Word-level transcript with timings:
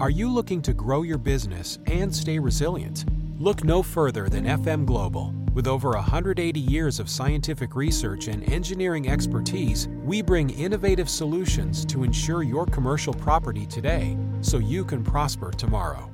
Are 0.00 0.08
you 0.08 0.32
looking 0.32 0.62
to 0.62 0.72
grow 0.72 1.02
your 1.02 1.18
business 1.18 1.78
and 1.86 2.14
stay 2.14 2.38
resilient? 2.38 3.04
Look 3.38 3.64
no 3.64 3.82
further 3.82 4.30
than 4.30 4.46
FM 4.46 4.86
Global. 4.86 5.34
With 5.52 5.66
over 5.66 5.90
180 5.90 6.58
years 6.58 6.98
of 6.98 7.10
scientific 7.10 7.76
research 7.76 8.26
and 8.26 8.50
engineering 8.50 9.10
expertise, 9.10 9.88
we 10.02 10.22
bring 10.22 10.48
innovative 10.48 11.10
solutions 11.10 11.84
to 11.84 12.02
ensure 12.02 12.42
your 12.42 12.64
commercial 12.64 13.12
property 13.12 13.66
today 13.66 14.16
so 14.40 14.56
you 14.56 14.86
can 14.86 15.04
prosper 15.04 15.50
tomorrow. 15.50 16.10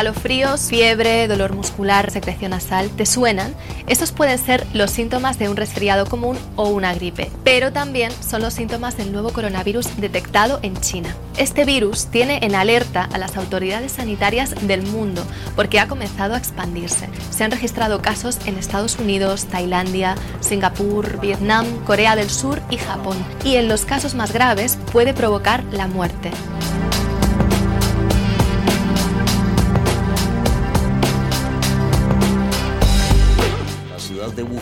Escalofríos, 0.00 0.62
fiebre, 0.62 1.28
dolor 1.28 1.52
muscular, 1.52 2.10
secreción 2.10 2.52
nasal, 2.52 2.88
¿te 2.88 3.04
suenan? 3.04 3.54
Estos 3.86 4.12
pueden 4.12 4.38
ser 4.38 4.66
los 4.72 4.90
síntomas 4.90 5.38
de 5.38 5.50
un 5.50 5.58
resfriado 5.58 6.06
común 6.06 6.38
o 6.56 6.68
una 6.70 6.94
gripe, 6.94 7.30
pero 7.44 7.70
también 7.70 8.10
son 8.26 8.40
los 8.40 8.54
síntomas 8.54 8.96
del 8.96 9.12
nuevo 9.12 9.30
coronavirus 9.30 10.00
detectado 10.00 10.58
en 10.62 10.80
China. 10.80 11.14
Este 11.36 11.66
virus 11.66 12.06
tiene 12.06 12.38
en 12.40 12.54
alerta 12.54 13.10
a 13.12 13.18
las 13.18 13.36
autoridades 13.36 13.92
sanitarias 13.92 14.54
del 14.66 14.84
mundo 14.84 15.22
porque 15.54 15.78
ha 15.78 15.86
comenzado 15.86 16.34
a 16.34 16.38
expandirse. 16.38 17.10
Se 17.30 17.44
han 17.44 17.50
registrado 17.50 18.00
casos 18.00 18.38
en 18.46 18.56
Estados 18.56 18.98
Unidos, 18.98 19.48
Tailandia, 19.50 20.14
Singapur, 20.40 21.20
Vietnam, 21.20 21.66
Corea 21.84 22.16
del 22.16 22.30
Sur 22.30 22.62
y 22.70 22.78
Japón. 22.78 23.18
Y 23.44 23.56
en 23.56 23.68
los 23.68 23.84
casos 23.84 24.14
más 24.14 24.32
graves 24.32 24.78
puede 24.92 25.12
provocar 25.12 25.62
la 25.72 25.88
muerte. 25.88 26.30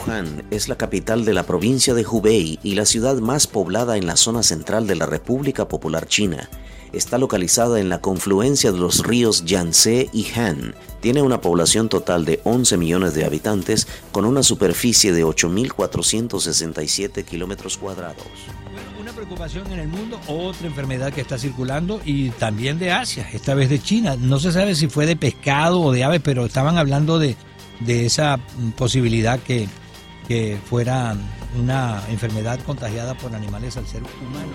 Wuhan 0.07 0.45
es 0.51 0.69
la 0.69 0.77
capital 0.77 1.25
de 1.25 1.35
la 1.35 1.45
provincia 1.45 1.95
de 1.95 2.07
Hubei 2.07 2.59
y 2.63 2.75
la 2.75 2.85
ciudad 2.85 3.17
más 3.17 3.47
poblada 3.47 3.97
en 3.97 4.07
la 4.07 4.17
zona 4.17 4.43
central 4.43 4.87
de 4.87 4.97
la 4.97 5.07
República 5.07 5.69
Popular 5.69 6.07
China. 6.07 6.49
Está 6.93 7.19
localizada 7.19 7.81
en 7.81 7.89
la 7.89 8.01
confluencia 8.01 8.73
de 8.73 8.79
los 8.79 9.05
ríos 9.05 9.45
Yangtze 9.45 10.09
y 10.13 10.27
Han. 10.39 10.75
Tiene 11.01 11.23
una 11.23 11.41
población 11.41 11.89
total 11.89 12.25
de 12.25 12.41
11 12.45 12.77
millones 12.77 13.15
de 13.15 13.25
habitantes 13.25 13.87
con 14.11 14.25
una 14.25 14.43
superficie 14.43 15.13
de 15.13 15.25
8.467 15.25 17.25
kilómetros 17.25 17.77
cuadrados. 17.77 18.27
Una 18.99 19.13
preocupación 19.13 19.71
en 19.73 19.81
el 19.81 19.89
mundo, 19.89 20.19
otra 20.27 20.67
enfermedad 20.67 21.13
que 21.13 21.21
está 21.21 21.39
circulando 21.39 22.01
y 22.05 22.31
también 22.31 22.79
de 22.79 22.91
Asia, 22.91 23.29
esta 23.33 23.55
vez 23.55 23.69
de 23.69 23.81
China. 23.81 24.17
No 24.19 24.39
se 24.39 24.53
sabe 24.53 24.75
si 24.75 24.89
fue 24.89 25.07
de 25.07 25.17
pescado 25.17 25.81
o 25.81 25.93
de 25.93 26.05
aves, 26.05 26.21
pero 26.23 26.47
estaban 26.47 26.79
hablando 26.79 27.19
de 27.19 27.37
de 27.81 28.07
esa 28.07 28.39
posibilidad 28.77 29.39
que, 29.41 29.69
que 30.29 30.59
fuera 30.63 31.17
una 31.59 32.03
enfermedad 32.11 32.61
contagiada 32.61 33.15
por 33.15 33.35
animales 33.35 33.79
al 33.79 33.87
ser 33.87 34.03
humano. 34.03 34.53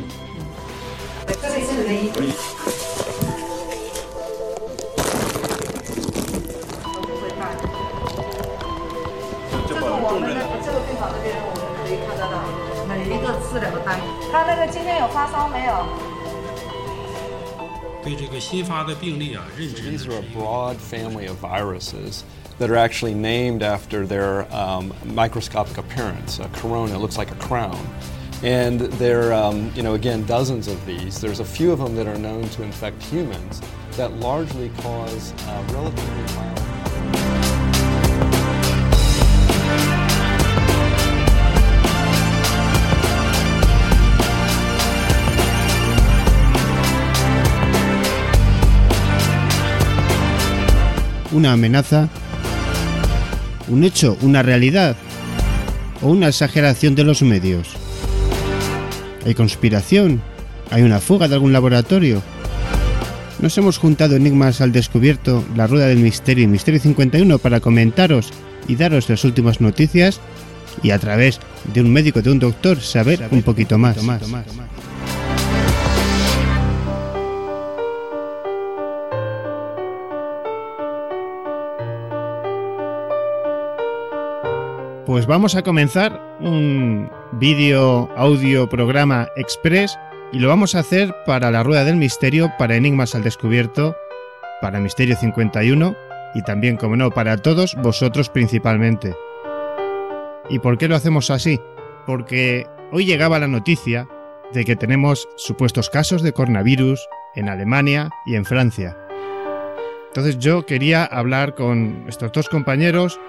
These 19.66 20.08
are 20.08 20.18
a 20.18 20.22
broad 20.34 20.78
family 20.78 21.26
of 21.28 21.38
viruses 21.40 22.26
that 22.64 22.72
are 22.72 22.78
actually 22.78 23.14
named 23.14 23.62
after 23.62 24.08
their 24.08 24.50
um, 24.56 24.94
microscopic 25.04 25.78
appearance. 25.78 26.40
A 26.40 26.48
corona 26.54 26.98
looks 26.98 27.18
like 27.18 27.30
a 27.30 27.36
crown. 27.36 27.86
And 28.42 28.80
there 28.80 29.32
are, 29.32 29.34
um, 29.34 29.70
you 29.76 29.84
know, 29.84 29.96
again, 29.96 30.26
dozens 30.26 30.70
of 30.70 30.86
these. 30.86 31.20
There's 31.20 31.42
a 31.42 31.46
few 31.46 31.74
of 31.74 31.80
them 31.80 31.94
that 31.98 32.08
are 32.08 32.18
known 32.18 32.48
to 32.52 32.64
infect 32.64 33.04
humans 33.04 33.62
that 33.98 34.14
largely 34.14 34.70
cause 34.78 35.34
uh, 35.46 35.68
relatively 35.74 36.36
mild. 36.36 36.54
una 51.34 51.54
amenaza, 51.54 52.10
un 53.74 53.84
hecho, 53.84 54.18
una 54.22 54.44
realidad 54.44 54.96
o 56.02 56.10
una 56.10 56.28
exageración 56.28 56.96
de 56.96 57.04
los 57.04 57.24
medios. 57.24 57.70
¿Hay 59.26 59.34
conspiración? 59.34 60.22
¿Hay 60.70 60.84
una 60.84 61.00
fuga 61.00 61.28
de 61.28 61.36
algún 61.36 61.54
laboratorio? 61.54 62.22
Nos 63.40 63.58
hemos 63.58 63.78
juntado 63.78 64.16
enigmas 64.16 64.62
al 64.62 64.72
descubierto, 64.72 65.44
la 65.56 65.68
rueda 65.68 65.88
del 65.88 65.98
misterio 65.98 66.44
y 66.44 66.48
Misterio 66.48 66.80
51 66.80 67.40
para 67.40 67.60
comentaros 67.60 68.30
y 68.68 68.76
daros 68.76 69.10
las 69.10 69.24
últimas 69.26 69.60
noticias 69.60 70.22
y 70.82 70.92
a 70.92 71.00
través 71.00 71.40
de 71.74 71.82
un 71.82 71.92
médico, 71.92 72.22
de 72.22 72.32
un 72.32 72.40
doctor, 72.40 72.80
saber 72.80 73.28
un 73.32 73.42
poquito 73.42 73.78
más. 73.78 73.98
Pues 85.14 85.28
vamos 85.28 85.54
a 85.54 85.62
comenzar 85.62 86.20
un 86.40 87.08
vídeo 87.34 88.10
audio 88.18 88.68
programa 88.68 89.28
express 89.36 89.96
y 90.32 90.40
lo 90.40 90.48
vamos 90.48 90.74
a 90.74 90.80
hacer 90.80 91.14
para 91.28 91.52
la 91.52 91.62
Rueda 91.62 91.84
del 91.86 91.98
Misterio, 91.98 92.52
para 92.58 92.78
Enigmas 92.78 93.14
al 93.14 93.22
Descubierto, 93.22 93.96
para 94.60 94.80
Misterio 94.80 95.16
51 95.16 95.96
y 96.34 96.42
también, 96.42 96.78
como 96.78 96.96
no, 96.96 97.12
para 97.12 97.38
todos 97.38 97.76
vosotros 97.76 98.30
principalmente. 98.30 99.16
¿Y 100.50 100.58
por 100.58 100.80
qué 100.80 100.88
lo 100.88 100.96
hacemos 100.96 101.30
así? 101.30 101.62
Porque 102.08 102.66
hoy 102.92 103.06
llegaba 103.06 103.38
la 103.38 103.48
noticia 103.48 104.08
de 104.52 104.66
que 104.66 104.76
tenemos 104.76 105.30
supuestos 105.36 105.92
casos 105.92 106.24
de 106.24 106.34
coronavirus 106.34 107.08
en 107.36 107.50
Alemania 107.50 108.10
y 108.26 108.34
en 108.34 108.46
Francia. 108.46 108.98
Entonces 110.08 110.40
yo 110.40 110.66
quería 110.66 111.06
hablar 111.06 111.54
con 111.54 112.06
estos 112.08 112.32
dos 112.32 112.50
compañeros, 112.50 113.20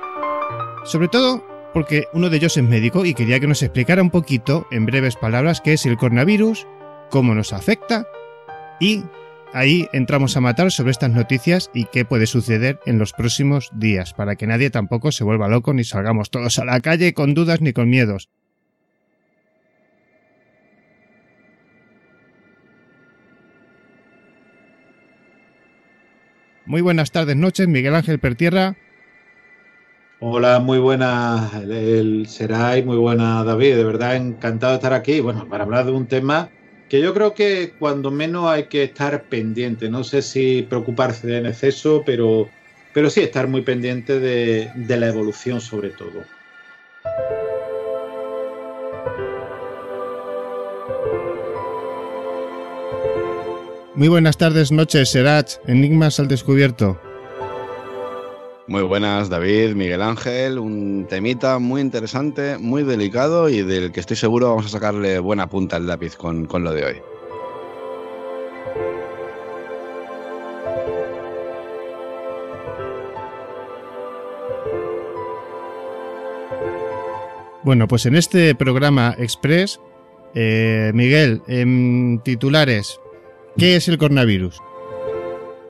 sobre 0.84 1.08
todo 1.08 1.53
porque 1.74 2.06
uno 2.12 2.30
de 2.30 2.36
ellos 2.36 2.56
es 2.56 2.62
médico 2.62 3.04
y 3.04 3.14
quería 3.14 3.40
que 3.40 3.48
nos 3.48 3.62
explicara 3.62 4.00
un 4.00 4.10
poquito, 4.10 4.68
en 4.70 4.86
breves 4.86 5.16
palabras, 5.16 5.60
qué 5.60 5.72
es 5.72 5.84
el 5.84 5.96
coronavirus, 5.96 6.68
cómo 7.10 7.34
nos 7.34 7.52
afecta 7.52 8.06
y 8.80 9.02
ahí 9.52 9.88
entramos 9.92 10.36
a 10.36 10.40
matar 10.40 10.70
sobre 10.70 10.92
estas 10.92 11.10
noticias 11.10 11.70
y 11.74 11.86
qué 11.86 12.04
puede 12.04 12.26
suceder 12.26 12.78
en 12.86 12.98
los 12.98 13.12
próximos 13.12 13.70
días, 13.74 14.14
para 14.14 14.36
que 14.36 14.46
nadie 14.46 14.70
tampoco 14.70 15.10
se 15.10 15.24
vuelva 15.24 15.48
loco 15.48 15.74
ni 15.74 15.82
salgamos 15.82 16.30
todos 16.30 16.58
a 16.60 16.64
la 16.64 16.80
calle 16.80 17.12
con 17.12 17.34
dudas 17.34 17.60
ni 17.60 17.72
con 17.72 17.90
miedos. 17.90 18.30
Muy 26.66 26.80
buenas 26.80 27.10
tardes, 27.10 27.36
noches, 27.36 27.68
Miguel 27.68 27.94
Ángel 27.94 28.20
Pertierra. 28.20 28.76
Hola, 30.20 30.60
muy 30.60 30.78
buena 30.78 31.50
el 31.68 32.26
Seray, 32.28 32.84
muy 32.84 32.96
buena 32.96 33.42
David, 33.42 33.74
de 33.74 33.84
verdad 33.84 34.14
encantado 34.14 34.72
de 34.72 34.76
estar 34.76 34.92
aquí, 34.92 35.18
bueno, 35.20 35.48
para 35.48 35.64
hablar 35.64 35.86
de 35.86 35.92
un 35.92 36.06
tema 36.06 36.50
que 36.88 37.00
yo 37.00 37.12
creo 37.12 37.34
que 37.34 37.74
cuando 37.78 38.12
menos 38.12 38.46
hay 38.46 38.64
que 38.64 38.84
estar 38.84 39.24
pendiente, 39.24 39.88
no 39.90 40.04
sé 40.04 40.22
si 40.22 40.62
preocuparse 40.62 41.36
en 41.36 41.46
exceso, 41.46 42.04
pero, 42.06 42.48
pero 42.92 43.10
sí 43.10 43.22
estar 43.22 43.48
muy 43.48 43.62
pendiente 43.62 44.20
de, 44.20 44.70
de 44.76 44.96
la 44.96 45.08
evolución 45.08 45.60
sobre 45.60 45.90
todo. 45.90 46.22
Muy 53.96 54.08
buenas 54.08 54.36
tardes, 54.36 54.70
noches, 54.70 55.10
Serach, 55.10 55.54
Enigmas 55.66 56.20
al 56.20 56.28
Descubierto. 56.28 57.00
Muy 58.66 58.82
buenas, 58.82 59.28
David, 59.28 59.74
Miguel 59.74 60.00
Ángel. 60.00 60.58
Un 60.58 61.06
temita 61.06 61.58
muy 61.58 61.82
interesante, 61.82 62.56
muy 62.56 62.82
delicado 62.82 63.50
y 63.50 63.62
del 63.62 63.92
que 63.92 64.00
estoy 64.00 64.16
seguro 64.16 64.48
vamos 64.48 64.66
a 64.66 64.70
sacarle 64.70 65.18
buena 65.18 65.48
punta 65.48 65.76
al 65.76 65.86
lápiz 65.86 66.16
con, 66.16 66.46
con 66.46 66.64
lo 66.64 66.72
de 66.72 66.84
hoy. 66.86 67.02
Bueno, 77.64 77.86
pues 77.86 78.06
en 78.06 78.14
este 78.14 78.54
programa 78.54 79.14
express, 79.18 79.78
eh, 80.34 80.90
Miguel, 80.94 81.42
en 81.48 82.20
titulares, 82.24 82.98
¿qué 83.58 83.76
es 83.76 83.88
el 83.88 83.98
coronavirus? 83.98 84.58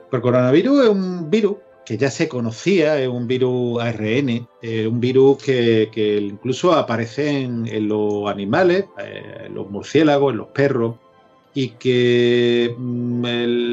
Pues 0.09 0.19
el 0.19 0.21
coronavirus 0.21 0.83
es 0.83 0.89
un 0.89 1.29
virus 1.29 1.55
que 1.85 1.97
ya 1.97 2.09
se 2.09 2.27
conocía, 2.27 2.99
es 2.99 3.07
un 3.07 3.27
virus 3.27 3.81
ARN, 3.81 4.47
un 4.87 4.99
virus 4.99 5.43
que, 5.43 6.19
incluso 6.31 6.73
aparece 6.73 7.41
en, 7.41 7.87
los 7.87 8.29
animales, 8.29 8.85
eh, 8.97 9.45
en 9.45 9.53
los 9.53 9.69
murciélagos, 9.69 10.31
en 10.31 10.37
los 10.37 10.47
perros, 10.47 10.95
y 11.53 11.69
que 11.69 12.75
mm, 12.77 13.23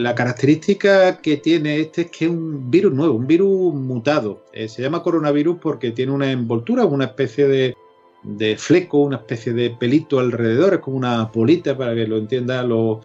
la 0.03 0.15
característica 0.15 1.21
que 1.21 1.39
tiene 1.39 1.81
este 1.81 2.03
es 2.03 2.11
que 2.11 2.27
es 2.27 2.31
un 2.31 2.71
virus 2.71 2.95
nuevo, 2.95 3.15
un 3.15 3.27
virus 3.27 3.75
mutado. 3.75 4.45
Eh, 4.53 4.69
se 4.69 4.83
llama 4.83 5.03
coronavirus 5.03 5.59
porque 5.61 5.91
tiene 5.91 6.13
una 6.13 6.31
envoltura, 6.31 6.85
una 6.85 7.07
especie 7.07 7.49
de, 7.49 8.57
fleco, 8.57 8.99
una 8.99 9.17
especie 9.17 9.53
de 9.53 9.71
pelito 9.71 10.21
alrededor, 10.21 10.75
es 10.75 10.81
como 10.81 10.97
una 10.97 11.31
polita 11.33 11.77
para 11.77 11.95
que 11.95 12.07
lo 12.07 12.19
entiendan 12.19 12.69
los, 12.69 13.05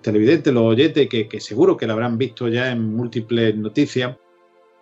televidentes, 0.00 0.54
los 0.54 0.62
oyentes, 0.62 1.06
que, 1.08 1.28
que, 1.28 1.40
seguro 1.40 1.76
que 1.76 1.86
lo 1.86 1.92
habrán 1.92 2.16
visto 2.16 2.48
ya 2.48 2.72
en 2.72 2.96
múltiples 2.96 3.54
noticias. 3.56 4.16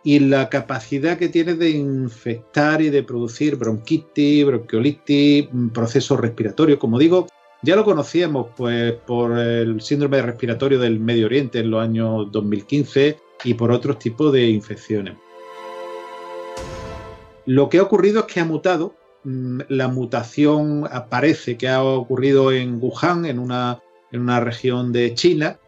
Y 0.07 0.21
la 0.21 0.49
capacidad 0.49 1.19
que 1.19 1.29
tiene 1.29 1.55
de 1.55 1.71
infectar 1.71 2.81
y 2.81 2.91
de 2.91 3.03
producir 3.03 3.57
bronquitis, 3.57 4.47
bronquiolitis, 4.47 5.49
mm, 5.51 5.71
procesos 5.71 6.21
respiratorios, 6.21 6.79
como 6.79 6.97
digo, 6.97 7.27
ya 7.65 7.75
lo 7.75 7.85
conocíamos 7.85 8.51
pues, 8.57 8.93
por 9.05 9.37
el 9.37 9.81
síndrome 9.81 10.23
respiratorio 10.23 10.79
del 10.79 11.01
Medio 11.01 11.27
Oriente 11.27 11.59
en 11.59 11.73
los 11.73 11.83
años 11.83 12.31
2015 12.31 13.19
y 13.43 13.55
por 13.55 13.73
otros 13.73 13.99
tipos 13.99 14.33
de 14.33 14.47
infecciones. 14.49 15.17
Lo 17.45 17.69
que 17.69 17.79
ha 17.79 17.83
ocurrido 17.83 18.21
es 18.21 18.27
que 18.33 18.39
ha 18.39 18.45
mutado. 18.45 18.95
Mm, 19.25 19.63
la 19.71 19.89
mutación 19.89 20.85
aparece 20.89 21.59
que 21.59 21.67
ha 21.67 21.83
ocurrido 21.83 22.53
en 22.53 22.79
Wuhan, 22.81 23.25
en 23.25 23.41
una, 23.41 23.81
en 24.13 24.21
una 24.21 24.39
región 24.39 24.93
de 24.93 25.15
China, 25.15 25.59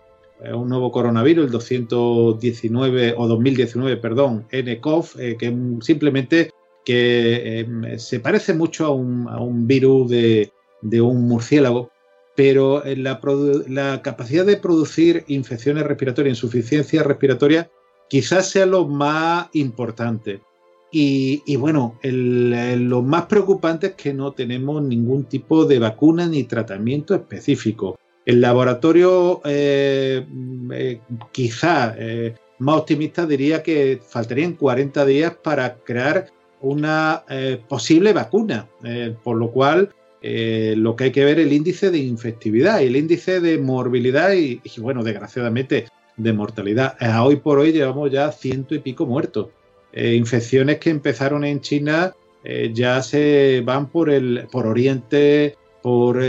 un 0.54 0.68
nuevo 0.68 0.92
coronavirus, 0.92 1.46
el 1.46 1.50
219 1.50 3.14
o 3.16 3.26
2019, 3.26 3.96
perdón, 3.96 4.46
NCOV, 4.52 5.06
eh, 5.18 5.36
que 5.38 5.56
simplemente 5.80 6.50
que 6.84 7.60
em, 7.60 7.98
se 7.98 8.20
parece 8.20 8.54
mucho 8.54 8.86
a 8.86 8.90
un 8.90 9.66
virus 9.66 10.08
de, 10.10 10.52
de 10.82 11.00
un 11.00 11.28
murciélago, 11.28 11.90
pero 12.36 12.82
la, 12.84 13.20
la 13.66 14.02
capacidad 14.02 14.46
de 14.46 14.56
producir 14.56 15.24
infecciones 15.26 15.84
respiratorias, 15.84 16.36
insuficiencia 16.36 17.02
respiratoria, 17.02 17.70
quizás 18.08 18.50
sea 18.50 18.66
lo 18.66 18.86
más 18.86 19.48
importante. 19.52 20.40
Y, 20.90 21.56
bueno, 21.56 21.98
lo 22.02 23.02
más 23.02 23.26
preocupante 23.26 23.88
es 23.88 23.94
que 23.94 24.14
no 24.14 24.32
tenemos 24.32 24.82
ningún 24.82 25.24
tipo 25.24 25.66
de 25.66 25.78
vacuna 25.78 26.26
ni 26.26 26.44
tratamiento 26.44 27.14
específico. 27.14 27.98
El 28.28 28.42
laboratorio, 28.42 29.40
eh, 29.46 30.22
eh, 30.74 31.00
quizá 31.32 31.94
eh, 31.96 32.34
más 32.58 32.76
optimista, 32.76 33.26
diría 33.26 33.62
que 33.62 34.02
faltarían 34.06 34.52
40 34.52 35.06
días 35.06 35.34
para 35.42 35.78
crear 35.78 36.26
una 36.60 37.24
posible 37.68 38.12
vacuna, 38.12 38.68
por 39.22 39.36
lo 39.38 39.50
cual 39.50 39.94
eh, 40.20 40.74
lo 40.76 40.94
que 40.94 41.04
hay 41.04 41.10
que 41.10 41.24
ver 41.24 41.38
es 41.38 41.46
el 41.46 41.54
índice 41.54 41.90
de 41.90 41.98
infectividad 41.98 42.80
y 42.80 42.86
el 42.88 42.96
índice 42.96 43.40
de 43.40 43.56
morbilidad 43.56 44.34
y, 44.34 44.60
bueno, 44.78 45.02
desgraciadamente, 45.02 45.86
de 46.18 46.32
mortalidad. 46.34 46.96
Eh, 47.00 47.08
hoy 47.18 47.36
por 47.36 47.58
hoy 47.58 47.72
llevamos 47.72 48.10
ya 48.10 48.30
ciento 48.30 48.74
y 48.74 48.80
pico 48.80 49.06
muertos. 49.06 49.48
Eh, 49.90 50.16
infecciones 50.16 50.80
que 50.80 50.90
empezaron 50.90 51.46
en 51.46 51.62
China 51.62 52.12
ya 52.72 53.02
se 53.02 53.62
van 53.62 53.88
por 53.88 54.08
el 54.08 54.46
por 54.50 54.66
Oriente, 54.66 55.56
por 55.88 56.20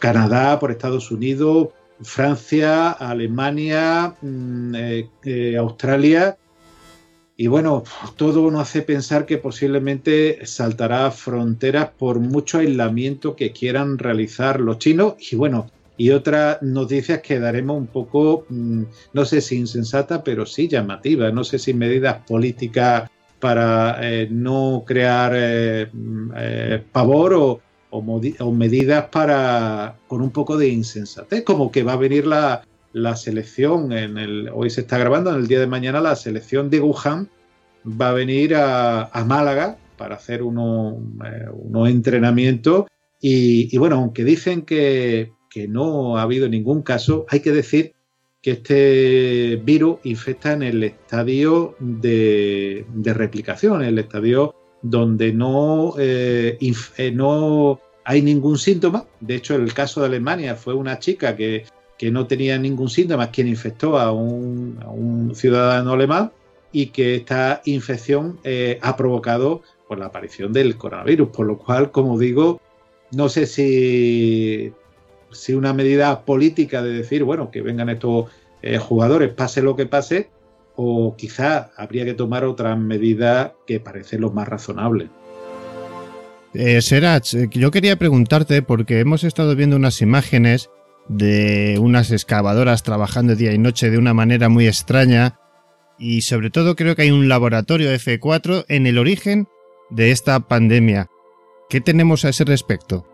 Canadá, 0.00 0.58
por 0.58 0.70
Estados 0.70 1.10
Unidos, 1.10 1.68
Francia, 2.00 2.90
Alemania, 2.92 4.14
mm, 4.22 4.74
Australia 5.58 6.36
y 7.36 7.48
bueno, 7.48 7.82
todo 8.16 8.50
nos 8.50 8.62
hace 8.62 8.82
pensar 8.82 9.26
que 9.26 9.36
posiblemente 9.36 10.46
saltará 10.46 11.10
fronteras 11.10 11.90
por 11.98 12.20
mucho 12.20 12.58
aislamiento 12.58 13.34
que 13.34 13.50
quieran 13.50 13.98
realizar 13.98 14.60
los 14.60 14.78
chinos. 14.78 15.14
Y 15.32 15.34
bueno, 15.34 15.68
y 15.96 16.10
otras 16.10 16.62
noticias 16.62 17.20
que 17.20 17.40
daremos 17.40 17.78
un 17.78 17.88
poco, 17.88 18.46
mm, 18.48 18.82
no 19.14 19.24
sé 19.24 19.40
si 19.40 19.56
insensata, 19.56 20.22
pero 20.22 20.46
sí 20.46 20.68
llamativa. 20.68 21.30
No 21.32 21.42
sé 21.42 21.58
si 21.58 21.74
medidas 21.74 22.24
políticas 22.26 23.10
para 23.42 23.98
eh, 24.00 24.28
no 24.30 24.84
crear 24.86 25.32
eh, 25.34 25.90
eh, 26.36 26.84
pavor 26.92 27.60
o, 27.90 28.52
medidas 28.52 29.06
para 29.06 29.96
con 30.06 30.22
un 30.22 30.30
poco 30.30 30.56
de 30.56 30.68
insensatez, 30.68 31.42
como 31.42 31.72
que 31.72 31.82
va 31.82 31.94
a 31.94 31.96
venir 31.96 32.24
la, 32.24 32.62
selección, 33.16 33.92
en 33.92 34.16
el, 34.16 34.48
hoy 34.54 34.70
se 34.70 34.82
está 34.82 34.96
grabando, 34.96 35.30
en 35.30 35.40
el 35.40 35.48
día 35.48 35.58
de 35.58 35.66
mañana 35.66 36.00
la 36.00 36.14
selección 36.14 36.70
de 36.70 36.82
Wuhan 36.82 37.28
va 37.84 38.10
a 38.10 38.12
venir 38.12 38.54
a, 38.54 39.10
Málaga 39.26 39.76
para 39.96 40.14
hacer 40.14 40.44
unos 40.44 40.94
uno 41.52 41.86
entrenamientos 41.88 42.84
y, 43.20 43.76
bueno, 43.76 43.96
aunque 43.96 44.22
dicen 44.22 44.62
que, 44.62 45.32
no 45.68 46.16
ha 46.16 46.22
habido 46.22 46.48
ningún 46.48 46.82
caso, 46.82 47.26
hay 47.28 47.40
que 47.40 47.50
decir 47.50 47.92
que 48.42 48.50
este 48.50 49.60
virus 49.64 49.98
infecta 50.04 50.52
en 50.52 50.64
el 50.64 50.82
estadio 50.82 51.76
de, 51.78 52.84
replicación, 53.04 53.82
en 53.82 53.88
el 53.88 53.98
estadio 54.00 54.54
donde 54.82 55.32
no, 55.32 55.94
eh, 55.98 56.58
eh, 56.96 57.10
no 57.12 57.80
hay 58.04 58.20
ningún 58.20 58.58
síntoma. 58.58 59.06
De 59.20 59.36
hecho, 59.36 59.54
el 59.54 59.72
caso 59.72 60.00
de 60.00 60.06
Alemania 60.06 60.56
fue 60.56 60.74
una 60.74 60.98
chica 60.98 61.36
que 61.36 61.64
que 62.02 62.10
no 62.10 62.26
tenía 62.26 62.58
ningún 62.58 62.88
síntoma, 62.88 63.30
quien 63.30 63.46
infectó 63.46 63.96
a 63.96 64.10
un, 64.10 65.30
ciudadano 65.36 65.92
alemán 65.92 66.32
y 66.72 66.86
que 66.86 67.14
esta 67.14 67.62
infección 67.64 68.40
eh, 68.42 68.80
ha 68.82 68.96
provocado 68.96 69.62
pues, 69.86 70.00
la 70.00 70.06
aparición 70.06 70.52
del 70.52 70.76
coronavirus. 70.76 71.28
Por 71.28 71.46
lo 71.46 71.58
cual, 71.58 71.92
como 71.92 72.18
digo, 72.18 72.60
no 73.12 73.28
sé 73.28 73.46
si, 73.46 74.72
si 75.32 75.54
una 75.54 75.72
medida 75.72 76.24
política 76.24 76.82
de 76.82 76.92
decir, 76.92 77.24
bueno, 77.24 77.50
que 77.50 77.62
vengan 77.62 77.88
estos 77.88 78.26
eh, 78.62 78.78
jugadores, 78.78 79.32
pase 79.32 79.62
lo 79.62 79.76
que 79.76 79.86
pase, 79.86 80.30
o 80.76 81.16
quizá 81.16 81.70
habría 81.76 82.04
que 82.04 82.14
tomar 82.14 82.44
otras 82.44 82.78
medidas 82.78 83.52
que 83.66 83.80
parecen 83.80 84.20
lo 84.20 84.30
más 84.30 84.48
razonables. 84.48 85.08
Eh, 86.54 86.80
Serach, 86.82 87.34
eh, 87.34 87.48
yo 87.50 87.70
quería 87.70 87.96
preguntarte, 87.96 88.62
porque 88.62 89.00
hemos 89.00 89.24
estado 89.24 89.56
viendo 89.56 89.76
unas 89.76 90.02
imágenes 90.02 90.70
de 91.08 91.78
unas 91.80 92.10
excavadoras 92.10 92.82
trabajando 92.82 93.34
día 93.34 93.52
y 93.52 93.58
noche 93.58 93.90
de 93.90 93.98
una 93.98 94.14
manera 94.14 94.48
muy 94.48 94.66
extraña 94.66 95.38
y 95.98 96.22
sobre 96.22 96.50
todo 96.50 96.76
creo 96.76 96.94
que 96.94 97.02
hay 97.02 97.10
un 97.10 97.28
laboratorio 97.28 97.92
F4 97.92 98.64
en 98.68 98.86
el 98.86 98.98
origen 98.98 99.48
de 99.90 100.10
esta 100.10 100.40
pandemia. 100.40 101.08
¿Qué 101.68 101.80
tenemos 101.80 102.24
a 102.24 102.30
ese 102.30 102.44
respecto? 102.44 103.06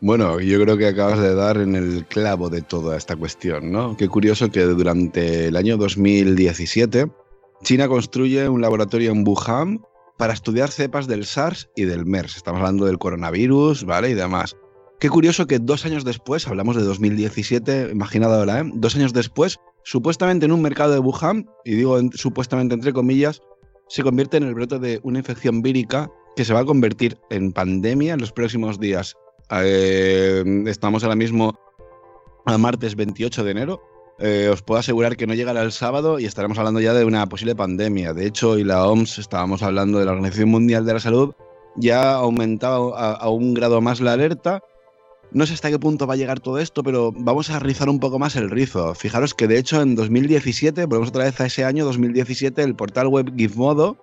Bueno, 0.00 0.40
yo 0.40 0.60
creo 0.60 0.76
que 0.76 0.88
acabas 0.88 1.20
de 1.20 1.34
dar 1.34 1.56
en 1.56 1.74
el 1.74 2.04
clavo 2.06 2.50
de 2.50 2.60
toda 2.60 2.96
esta 2.96 3.16
cuestión, 3.16 3.72
¿no? 3.72 3.96
Qué 3.96 4.08
curioso 4.08 4.50
que 4.50 4.62
durante 4.62 5.46
el 5.46 5.56
año 5.56 5.78
2017 5.78 7.10
China 7.62 7.88
construye 7.88 8.48
un 8.48 8.60
laboratorio 8.60 9.10
en 9.10 9.26
Wuhan 9.26 9.80
para 10.18 10.34
estudiar 10.34 10.70
cepas 10.70 11.06
del 11.06 11.24
SARS 11.24 11.70
y 11.74 11.84
del 11.84 12.04
MERS. 12.04 12.36
Estamos 12.36 12.60
hablando 12.60 12.84
del 12.84 12.98
coronavirus, 12.98 13.84
¿vale? 13.84 14.10
Y 14.10 14.14
demás. 14.14 14.56
Qué 15.00 15.08
curioso 15.08 15.46
que 15.46 15.58
dos 15.58 15.84
años 15.84 16.04
después, 16.04 16.46
hablamos 16.46 16.76
de 16.76 16.82
2017, 16.82 17.90
imaginad 17.90 18.34
ahora, 18.34 18.60
¿eh? 18.60 18.70
dos 18.74 18.96
años 18.96 19.12
después, 19.12 19.58
supuestamente 19.84 20.46
en 20.46 20.52
un 20.52 20.62
mercado 20.62 20.92
de 20.92 20.98
Wuhan, 20.98 21.46
y 21.64 21.74
digo 21.74 21.98
supuestamente 22.14 22.74
entre 22.74 22.92
comillas, 22.92 23.40
se 23.88 24.02
convierte 24.02 24.36
en 24.36 24.44
el 24.44 24.54
brote 24.54 24.78
de 24.78 25.00
una 25.02 25.18
infección 25.18 25.62
vírica 25.62 26.10
que 26.34 26.44
se 26.44 26.54
va 26.54 26.60
a 26.60 26.64
convertir 26.64 27.18
en 27.30 27.52
pandemia 27.52 28.14
en 28.14 28.20
los 28.20 28.32
próximos 28.32 28.78
días. 28.80 29.16
Eh, 29.50 30.64
estamos 30.66 31.02
ahora 31.04 31.16
mismo 31.16 31.58
a 32.44 32.58
martes 32.58 32.96
28 32.96 33.44
de 33.44 33.50
enero. 33.50 33.82
Eh, 34.18 34.48
os 34.50 34.62
puedo 34.62 34.80
asegurar 34.80 35.16
que 35.16 35.26
no 35.26 35.34
llegará 35.34 35.62
el 35.62 35.72
sábado 35.72 36.18
y 36.18 36.24
estaremos 36.24 36.58
hablando 36.58 36.80
ya 36.80 36.94
de 36.94 37.04
una 37.04 37.26
posible 37.28 37.54
pandemia. 37.54 38.12
De 38.14 38.26
hecho, 38.26 38.58
y 38.58 38.64
la 38.64 38.86
OMS, 38.86 39.18
estábamos 39.18 39.62
hablando 39.62 39.98
de 39.98 40.06
la 40.06 40.12
Organización 40.12 40.48
Mundial 40.48 40.86
de 40.86 40.94
la 40.94 41.00
Salud, 41.00 41.34
ya 41.76 42.12
ha 42.12 42.14
aumentado 42.14 42.96
a 42.96 43.28
un 43.28 43.52
grado 43.52 43.80
más 43.82 44.00
la 44.00 44.14
alerta 44.14 44.62
no 45.32 45.44
sé 45.44 45.54
hasta 45.54 45.70
qué 45.70 45.78
punto 45.78 46.06
va 46.06 46.14
a 46.14 46.16
llegar 46.16 46.40
todo 46.40 46.58
esto, 46.58 46.82
pero 46.82 47.12
vamos 47.12 47.50
a 47.50 47.58
rizar 47.58 47.88
un 47.88 48.00
poco 48.00 48.18
más 48.18 48.36
el 48.36 48.48
rizo. 48.48 48.94
Fijaros 48.94 49.34
que 49.34 49.48
de 49.48 49.58
hecho 49.58 49.82
en 49.82 49.94
2017, 49.94 50.84
volvemos 50.84 51.08
otra 51.08 51.24
vez 51.24 51.40
a 51.40 51.46
ese 51.46 51.64
año 51.64 51.84
2017, 51.84 52.62
el 52.62 52.76
portal 52.76 53.08
web 53.08 53.34
Gizmodo 53.36 53.96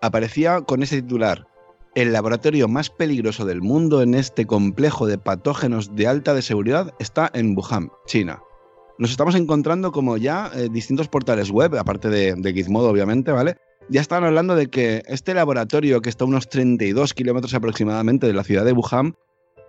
aparecía 0.00 0.62
con 0.62 0.82
ese 0.82 1.02
titular. 1.02 1.46
El 1.94 2.12
laboratorio 2.12 2.68
más 2.68 2.90
peligroso 2.90 3.44
del 3.44 3.62
mundo 3.62 4.02
en 4.02 4.14
este 4.14 4.46
complejo 4.46 5.06
de 5.06 5.18
patógenos 5.18 5.96
de 5.96 6.06
alta 6.06 6.40
seguridad 6.40 6.94
está 6.98 7.30
en 7.34 7.56
Wuhan, 7.56 7.90
China. 8.06 8.42
Nos 8.98 9.10
estamos 9.10 9.34
encontrando 9.34 9.90
como 9.90 10.16
ya 10.16 10.50
eh, 10.54 10.68
distintos 10.70 11.08
portales 11.08 11.50
web, 11.50 11.76
aparte 11.76 12.08
de, 12.08 12.34
de 12.34 12.52
Gizmodo 12.52 12.90
obviamente, 12.90 13.32
¿vale? 13.32 13.56
ya 13.90 14.00
estaban 14.00 14.24
hablando 14.24 14.54
de 14.54 14.68
que 14.68 15.02
este 15.06 15.34
laboratorio, 15.34 16.00
que 16.00 16.08
está 16.08 16.24
a 16.24 16.28
unos 16.28 16.48
32 16.48 17.12
kilómetros 17.12 17.54
aproximadamente 17.54 18.26
de 18.26 18.34
la 18.34 18.44
ciudad 18.44 18.64
de 18.64 18.72
Wuhan, 18.72 19.16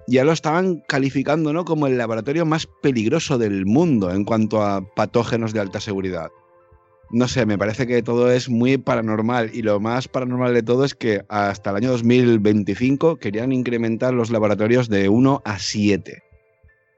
ya 0.08 0.24
lo 0.24 0.32
estaban 0.32 0.84
calificando 0.88 1.54
¿no? 1.54 1.66
como 1.66 1.88
el 1.88 1.98
laboratorio 1.98 2.46
más 2.46 2.68
peligroso 2.82 3.38
del 3.38 3.66
mundo 3.66 4.12
en 4.12 4.24
cuanto 4.24 4.62
a 4.62 4.82
patógenos 4.96 5.54
de 5.54 5.60
alta 5.60 5.80
seguridad. 5.80 6.30
No 7.14 7.28
sé, 7.28 7.46
me 7.46 7.58
parece 7.58 7.88
que 7.88 8.02
todo 8.02 8.32
es 8.32 8.48
muy 8.48 8.78
paranormal 8.78 9.52
y 9.54 9.64
lo 9.64 9.82
más 9.82 10.08
paranormal 10.08 10.54
de 10.54 10.64
todo 10.64 10.86
es 10.86 10.96
que 10.96 11.24
hasta 11.28 11.72
el 11.72 11.76
año 11.76 11.92
2025 11.92 13.18
querían 13.18 13.52
incrementar 13.52 14.14
los 14.14 14.32
laboratorios 14.32 14.88
de 14.88 15.10
1 15.10 15.42
a 15.44 15.60
7. 15.60 16.24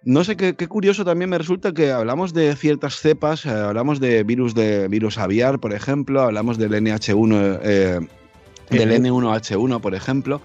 No 0.06 0.24
sé 0.24 0.36
qué, 0.36 0.54
curioso 0.68 1.04
también 1.04 1.32
me 1.32 1.38
resulta 1.38 1.74
que 1.74 1.92
hablamos 1.92 2.34
de 2.34 2.56
ciertas 2.56 2.98
cepas, 2.98 3.46
eh, 3.46 3.50
hablamos 3.50 4.00
de 4.00 4.24
virus 4.24 4.54
de 4.54 4.88
virus 4.88 5.18
aviar, 5.18 5.60
por 5.60 5.74
ejemplo, 5.74 6.22
hablamos 6.22 6.58
del 6.58 6.74
NH1, 6.74 7.60
eh, 7.64 8.00
del 8.70 8.92
N1H1, 8.92 9.80
por 9.80 9.96
ejemplo. 9.96 10.42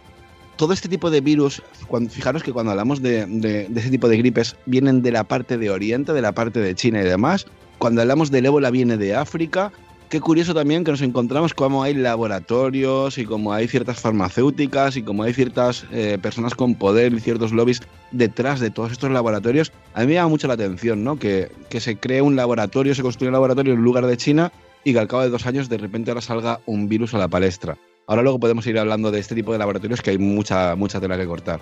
Todo 0.56 0.72
este 0.72 0.88
tipo 0.88 1.10
de 1.10 1.20
virus, 1.20 1.62
fijaros 2.08 2.42
que 2.42 2.52
cuando 2.52 2.70
hablamos 2.70 3.02
de, 3.02 3.26
de, 3.26 3.68
ese 3.76 3.90
tipo 3.90 4.08
de 4.08 4.16
gripes, 4.16 4.56
vienen 4.66 5.02
de 5.02 5.12
la 5.12 5.24
parte 5.24 5.58
de 5.58 5.70
Oriente, 5.70 6.12
de 6.12 6.22
la 6.22 6.32
parte 6.32 6.60
de 6.60 6.74
China 6.74 7.00
y 7.00 7.04
demás. 7.04 7.46
Cuando 7.78 8.02
hablamos 8.02 8.30
del 8.30 8.46
ébola 8.46 8.70
viene 8.70 8.96
de 8.96 9.14
África, 9.14 9.72
Qué 10.08 10.22
curioso 10.22 10.54
también 10.54 10.84
que 10.84 10.90
nos 10.90 11.02
encontramos 11.02 11.52
como 11.52 11.82
hay 11.82 11.92
laboratorios 11.92 13.18
y 13.18 13.26
como 13.26 13.52
hay 13.52 13.68
ciertas 13.68 14.00
farmacéuticas 14.00 14.96
y 14.96 15.02
como 15.02 15.22
hay 15.22 15.34
ciertas 15.34 15.84
eh, 15.92 16.16
personas 16.20 16.54
con 16.54 16.76
poder 16.76 17.12
y 17.12 17.20
ciertos 17.20 17.52
lobbies 17.52 17.82
detrás 18.10 18.58
de 18.58 18.70
todos 18.70 18.90
estos 18.90 19.10
laboratorios. 19.10 19.70
A 19.92 20.00
mí 20.00 20.06
me 20.06 20.14
llama 20.14 20.30
mucho 20.30 20.48
la 20.48 20.54
atención, 20.54 21.04
¿no? 21.04 21.18
Que, 21.18 21.52
que 21.68 21.80
se 21.80 21.98
cree 21.98 22.22
un 22.22 22.36
laboratorio, 22.36 22.94
se 22.94 23.02
construye 23.02 23.28
un 23.28 23.34
laboratorio 23.34 23.74
en 23.74 23.82
lugar 23.82 24.06
de 24.06 24.16
China 24.16 24.50
y 24.82 24.94
que 24.94 24.98
al 24.98 25.08
cabo 25.08 25.24
de 25.24 25.28
dos 25.28 25.44
años 25.44 25.68
de 25.68 25.76
repente 25.76 26.10
ahora 26.10 26.22
salga 26.22 26.60
un 26.64 26.88
virus 26.88 27.12
a 27.12 27.18
la 27.18 27.28
palestra. 27.28 27.76
Ahora 28.06 28.22
luego 28.22 28.40
podemos 28.40 28.66
ir 28.66 28.78
hablando 28.78 29.10
de 29.10 29.20
este 29.20 29.34
tipo 29.34 29.52
de 29.52 29.58
laboratorios 29.58 30.00
que 30.00 30.08
hay 30.08 30.18
mucha, 30.18 30.74
mucha 30.74 31.02
tela 31.02 31.18
que 31.18 31.26
cortar. 31.26 31.60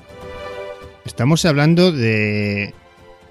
Estamos 1.05 1.45
hablando 1.45 1.91
de 1.91 2.73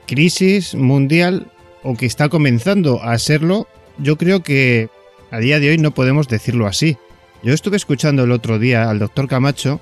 crisis 0.07 0.75
mundial 0.75 1.47
o 1.85 1.95
que 1.95 2.07
está 2.07 2.29
comenzando 2.29 3.01
a 3.03 3.17
serlo. 3.19 3.67
Yo 3.99 4.17
creo 4.17 4.41
que 4.41 4.89
a 5.29 5.37
día 5.37 5.59
de 5.59 5.69
hoy 5.69 5.77
no 5.77 5.91
podemos 5.91 6.27
decirlo 6.27 6.65
así. 6.65 6.97
Yo 7.43 7.53
estuve 7.53 7.77
escuchando 7.77 8.23
el 8.23 8.31
otro 8.31 8.57
día 8.57 8.89
al 8.89 8.97
doctor 8.97 9.27
Camacho 9.27 9.79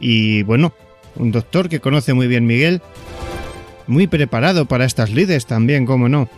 y 0.00 0.42
bueno, 0.42 0.74
un 1.14 1.30
doctor 1.30 1.68
que 1.68 1.78
conoce 1.78 2.14
muy 2.14 2.26
bien 2.26 2.46
Miguel, 2.46 2.82
muy 3.86 4.08
preparado 4.08 4.66
para 4.66 4.84
estas 4.84 5.10
lides 5.10 5.46
también, 5.46 5.86
como 5.86 6.08
no. 6.08 6.28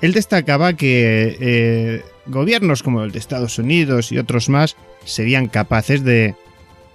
Él 0.00 0.14
destacaba 0.14 0.72
que 0.72 1.36
eh, 1.38 2.02
gobiernos 2.24 2.82
como 2.82 3.04
el 3.04 3.12
de 3.12 3.18
Estados 3.18 3.58
Unidos 3.58 4.10
y 4.10 4.16
otros 4.16 4.48
más 4.48 4.74
serían 5.04 5.48
capaces 5.48 6.02
de 6.02 6.34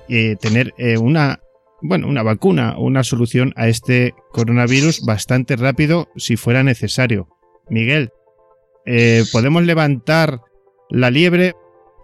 eh, 0.10 0.36
tener 0.42 0.74
eh, 0.80 0.98
una, 0.98 1.42
bueno, 1.82 2.08
una 2.08 2.24
vacuna 2.24 2.76
o 2.78 2.86
una 2.86 3.04
solución 3.04 3.54
a 3.56 3.68
este 3.68 4.14
coronavirus 4.32 5.02
bastante 5.06 5.56
rápido 5.56 6.10
si 6.16 6.36
fuera 6.36 6.64
necesario. 6.64 7.28
Miguel, 7.70 8.12
eh, 8.86 9.24
¿podemos 9.32 9.64
levantar 9.64 10.42
la 10.90 11.12
liebre? 11.12 11.54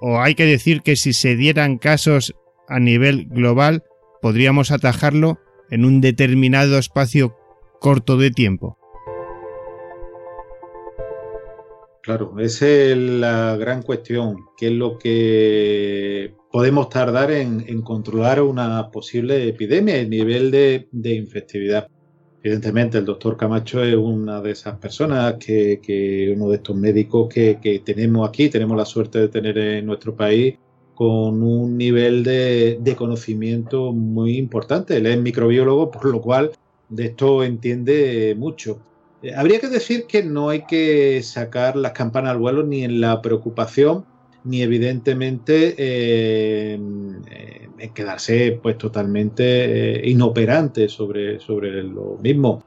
¿O 0.02 0.20
hay 0.20 0.36
que 0.36 0.46
decir 0.46 0.82
que 0.82 0.96
si 0.96 1.14
se 1.14 1.36
dieran 1.36 1.78
casos 1.78 2.36
a 2.68 2.80
nivel 2.80 3.28
global, 3.30 3.84
podríamos 4.22 4.72
atajarlo 4.72 5.40
en 5.70 5.86
un 5.86 6.02
determinado 6.02 6.78
espacio 6.78 7.36
corto 7.80 8.18
de 8.18 8.32
tiempo? 8.32 8.78
Claro, 12.02 12.36
esa 12.40 12.68
es 12.68 12.98
la 12.98 13.56
gran 13.56 13.82
cuestión, 13.82 14.36
¿Qué 14.58 14.68
es 14.68 14.74
lo 14.74 14.98
que 14.98 16.36
podemos 16.54 16.88
tardar 16.88 17.32
en, 17.32 17.82
controlar 17.82 18.40
una 18.40 18.92
posible 18.92 19.50
epidemia, 19.50 19.96
el 19.96 20.08
nivel 20.12 20.52
de, 20.52 20.88
de 20.92 21.16
infectividad. 21.16 21.88
Evidentemente, 22.44 23.00
el 23.00 23.06
doctor 23.06 23.36
Camacho 23.36 23.84
es 23.84 23.96
una 23.96 24.40
de 24.40 24.52
esas 24.52 24.78
personas 24.78 25.38
que, 25.40 26.32
uno 26.38 26.50
de 26.50 26.58
estos 26.58 26.76
médicos 26.76 27.28
que, 27.34 27.82
tenemos 27.84 28.30
aquí, 28.30 28.50
tenemos 28.50 28.78
la 28.78 28.86
suerte 28.86 29.18
de 29.18 29.30
tener 29.30 29.58
en 29.58 29.88
nuestro 29.88 30.16
país, 30.16 30.60
con 30.94 31.42
un 31.42 31.76
nivel 31.76 32.24
de, 32.24 32.96
conocimiento 32.96 33.92
muy 33.92 34.38
importante. 34.38 34.98
Él 34.98 35.08
es 35.08 35.20
microbiólogo, 35.20 35.90
por 35.90 36.06
lo 36.06 36.22
cual 36.22 36.52
de 36.88 37.06
esto 37.06 37.44
entiende 37.44 38.36
mucho. 38.38 38.80
Eh, 39.24 39.34
habría 39.36 39.60
que 39.60 39.70
decir 39.70 40.06
que 40.06 40.22
no 40.22 40.50
hay 40.50 40.68
que 40.68 41.24
sacar 41.24 41.76
las 41.76 41.94
campanas 41.94 42.34
al 42.34 42.38
vuelo 42.38 42.62
ni 42.62 42.84
en 42.84 43.02
la 43.02 43.24
preocupación 43.24 44.06
ni 44.46 44.62
evidentemente 44.62 45.76
eh, 45.78 46.80
eh, 47.30 47.92
quedarse 47.94 48.60
pues 48.62 48.78
totalmente 48.78 50.02
eh, 50.06 50.10
inoperante 50.10 50.90
sobre, 50.90 51.40
sobre 51.40 51.84
lo 51.84 52.18
mismo. 52.22 52.64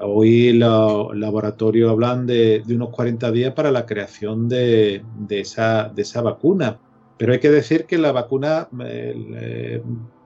Hoy 0.00 0.54
los 0.54 1.14
laboratorios 1.16 1.90
hablan 1.90 2.26
de, 2.26 2.62
unos 2.68 2.88
40 2.88 3.30
días 3.32 3.52
para 3.52 3.70
la 3.70 3.84
creación 3.84 4.48
de, 4.48 5.02
esa, 5.28 5.90
de 5.94 6.02
esa 6.02 6.22
vacuna. 6.22 6.78
Pero 7.18 7.34
hay 7.34 7.38
que 7.38 7.50
decir 7.50 7.84
que 7.84 7.98
la 7.98 8.12
vacuna 8.12 8.68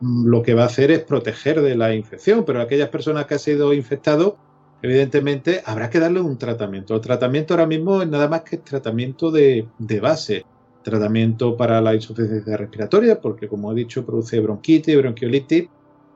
lo 0.00 0.42
que 0.42 0.54
va 0.54 0.62
a 0.62 0.66
hacer 0.66 0.92
es 0.92 1.00
proteger 1.00 1.60
de 1.60 1.74
la 1.74 1.92
infección, 1.92 2.44
pero 2.44 2.60
aquellas 2.60 2.88
personas 2.88 3.26
que 3.26 3.34
han 3.34 3.40
sido 3.40 3.74
infectados, 3.74 4.34
evidentemente 4.80 5.60
habrá 5.66 5.90
que 5.90 5.98
darle 5.98 6.20
un 6.20 6.38
tratamiento. 6.38 6.94
El 6.94 7.00
tratamiento 7.00 7.54
ahora 7.54 7.66
mismo 7.66 8.00
es 8.00 8.08
nada 8.08 8.28
más 8.28 8.42
que 8.42 8.58
tratamiento 8.58 9.32
de, 9.32 9.66
de 9.78 9.98
base 9.98 10.44
tratamiento 10.84 11.56
para 11.56 11.80
la 11.80 11.94
insuficiencia 11.94 12.56
respiratoria, 12.56 13.20
porque 13.20 13.48
como 13.48 13.72
he 13.72 13.74
dicho, 13.74 14.06
produce 14.06 14.38
bronquitis, 14.38 14.96
bronquiolitis, 14.96 15.68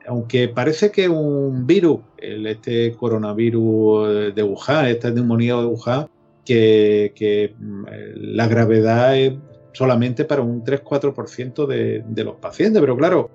aunque 0.07 0.47
parece 0.47 0.91
que 0.91 1.09
un 1.09 1.67
virus, 1.67 1.99
el, 2.17 2.47
este 2.47 2.93
coronavirus 2.93 4.33
de 4.33 4.43
Wuhan, 4.43 4.85
esta 4.87 5.11
neumonía 5.11 5.57
de 5.57 5.65
Wuhan, 5.65 6.07
que, 6.45 7.53
mm, 7.59 7.83
la 8.15 8.47
gravedad 8.47 9.17
es 9.17 9.33
solamente 9.73 10.25
para 10.25 10.41
un 10.41 10.63
3-4% 10.63 11.67
de, 11.67 12.03
de 12.07 12.23
los 12.23 12.35
pacientes, 12.35 12.79
pero 12.79 12.97
claro, 12.97 13.29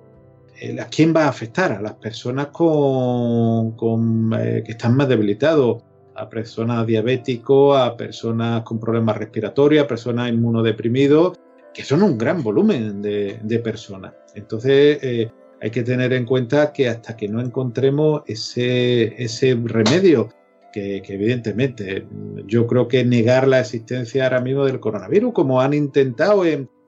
eh, 0.59 0.79
¿a 0.79 0.85
quién 0.87 1.13
va 1.15 1.25
a 1.25 1.29
afectar? 1.29 1.71
A 1.73 1.81
las 1.81 1.93
personas 1.93 2.47
con, 2.47 3.71
con 3.71 4.31
eh, 4.39 4.63
que 4.65 4.71
están 4.71 4.95
más 4.95 5.09
debilitados, 5.09 5.83
a 6.15 6.29
personas 6.29 6.85
diabéticos, 6.87 7.77
a 7.77 7.95
personas 7.95 8.63
con 8.63 8.79
problemas 8.79 9.17
respiratorios, 9.17 9.83
a 9.83 9.87
personas 9.87 10.29
inmunodeprimidos, 10.29 11.37
que 11.73 11.83
son 11.83 12.03
un 12.03 12.17
gran 12.17 12.41
volumen 12.41 13.01
de, 13.01 13.61
personas. 13.63 14.13
Entonces 14.33 14.99
eh, 15.01 15.31
hay 15.61 15.71
que 15.71 15.83
tener 15.83 16.13
en 16.13 16.25
cuenta 16.25 16.71
que 16.71 16.87
hasta 16.87 17.17
que 17.17 17.27
no 17.27 17.41
encontremos 17.41 18.21
ese, 18.27 19.21
ese 19.21 19.59
remedio, 19.63 20.29
que, 20.71 21.01
evidentemente 21.07 22.05
yo 22.45 22.67
creo 22.67 22.87
que 22.87 23.05
negar 23.05 23.47
la 23.47 23.61
existencia 23.61 24.25
ahora 24.25 24.41
mismo 24.41 24.65
del 24.65 24.79
coronavirus, 24.79 25.33
como 25.33 25.61
han 25.61 25.73
intentado 25.73 26.43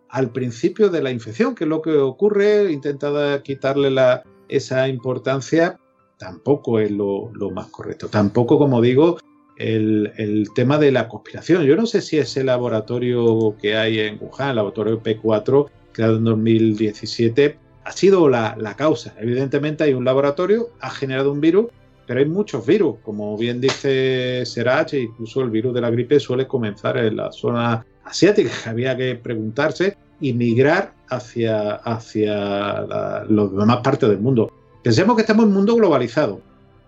al 0.09 0.31
principio 0.31 0.89
de 0.89 1.01
la 1.01 1.11
infección, 1.11 1.55
que 1.55 1.63
es 1.63 1.69
lo 1.69 1.81
que 1.81 1.97
ocurre, 1.97 2.71
intentada 2.71 3.41
quitarle 3.43 3.89
la, 3.89 4.23
esa 4.49 4.87
importancia, 4.87 5.79
tampoco 6.17 6.79
es 6.79 6.91
lo, 6.91 7.31
más 7.53 7.67
correcto. 7.67 8.07
Tampoco, 8.09 8.57
como 8.57 8.81
digo, 8.81 9.17
el, 9.57 10.49
tema 10.55 10.77
de 10.77 10.91
la 10.91 11.07
conspiración. 11.07 11.63
Yo 11.63 11.75
no 11.75 11.85
sé 11.85 12.01
si 12.01 12.17
ese 12.17 12.43
laboratorio 12.43 13.55
que 13.61 13.75
hay 13.75 13.99
en 13.99 14.19
Wuhan, 14.19 14.49
el 14.49 14.55
laboratorio 14.57 15.01
P4, 15.01 15.69
creado 15.91 16.17
en 16.17 16.23
2017, 16.23 17.57
ha 17.83 17.91
sido 17.91 18.27
la, 18.29 18.75
causa. 18.77 19.15
Evidentemente 19.19 19.83
hay 19.83 19.93
un 19.93 20.05
laboratorio, 20.05 20.69
ha 20.81 20.89
generado 20.89 21.31
un 21.31 21.41
virus, 21.41 21.67
pero 22.05 22.19
hay 22.19 22.25
muchos 22.25 22.65
virus. 22.65 22.97
Como 23.03 23.37
bien 23.37 23.61
dice 23.61 24.43
Serach, 24.45 24.93
incluso 24.93 25.41
el 25.41 25.49
virus 25.49 25.73
de 25.73 25.81
la 25.81 25.89
gripe 25.89 26.19
suele 26.19 26.47
comenzar 26.47 26.97
en 26.97 27.15
la 27.15 27.31
zona 27.31 27.85
asiática. 28.03 28.51
Había 28.65 28.97
que 28.97 29.15
preguntarse 29.15 29.97
y 30.19 30.33
migrar 30.33 30.93
hacia, 31.09 31.75
hacia 31.75 32.81
las 32.81 33.51
demás 33.51 33.77
partes 33.83 34.09
del 34.09 34.19
mundo. 34.19 34.51
Pensemos 34.87 35.17
que 35.17 35.23
estamos 35.23 35.43
en 35.43 35.49
un 35.49 35.55
mundo 35.55 35.75
globalizado. 35.75 36.39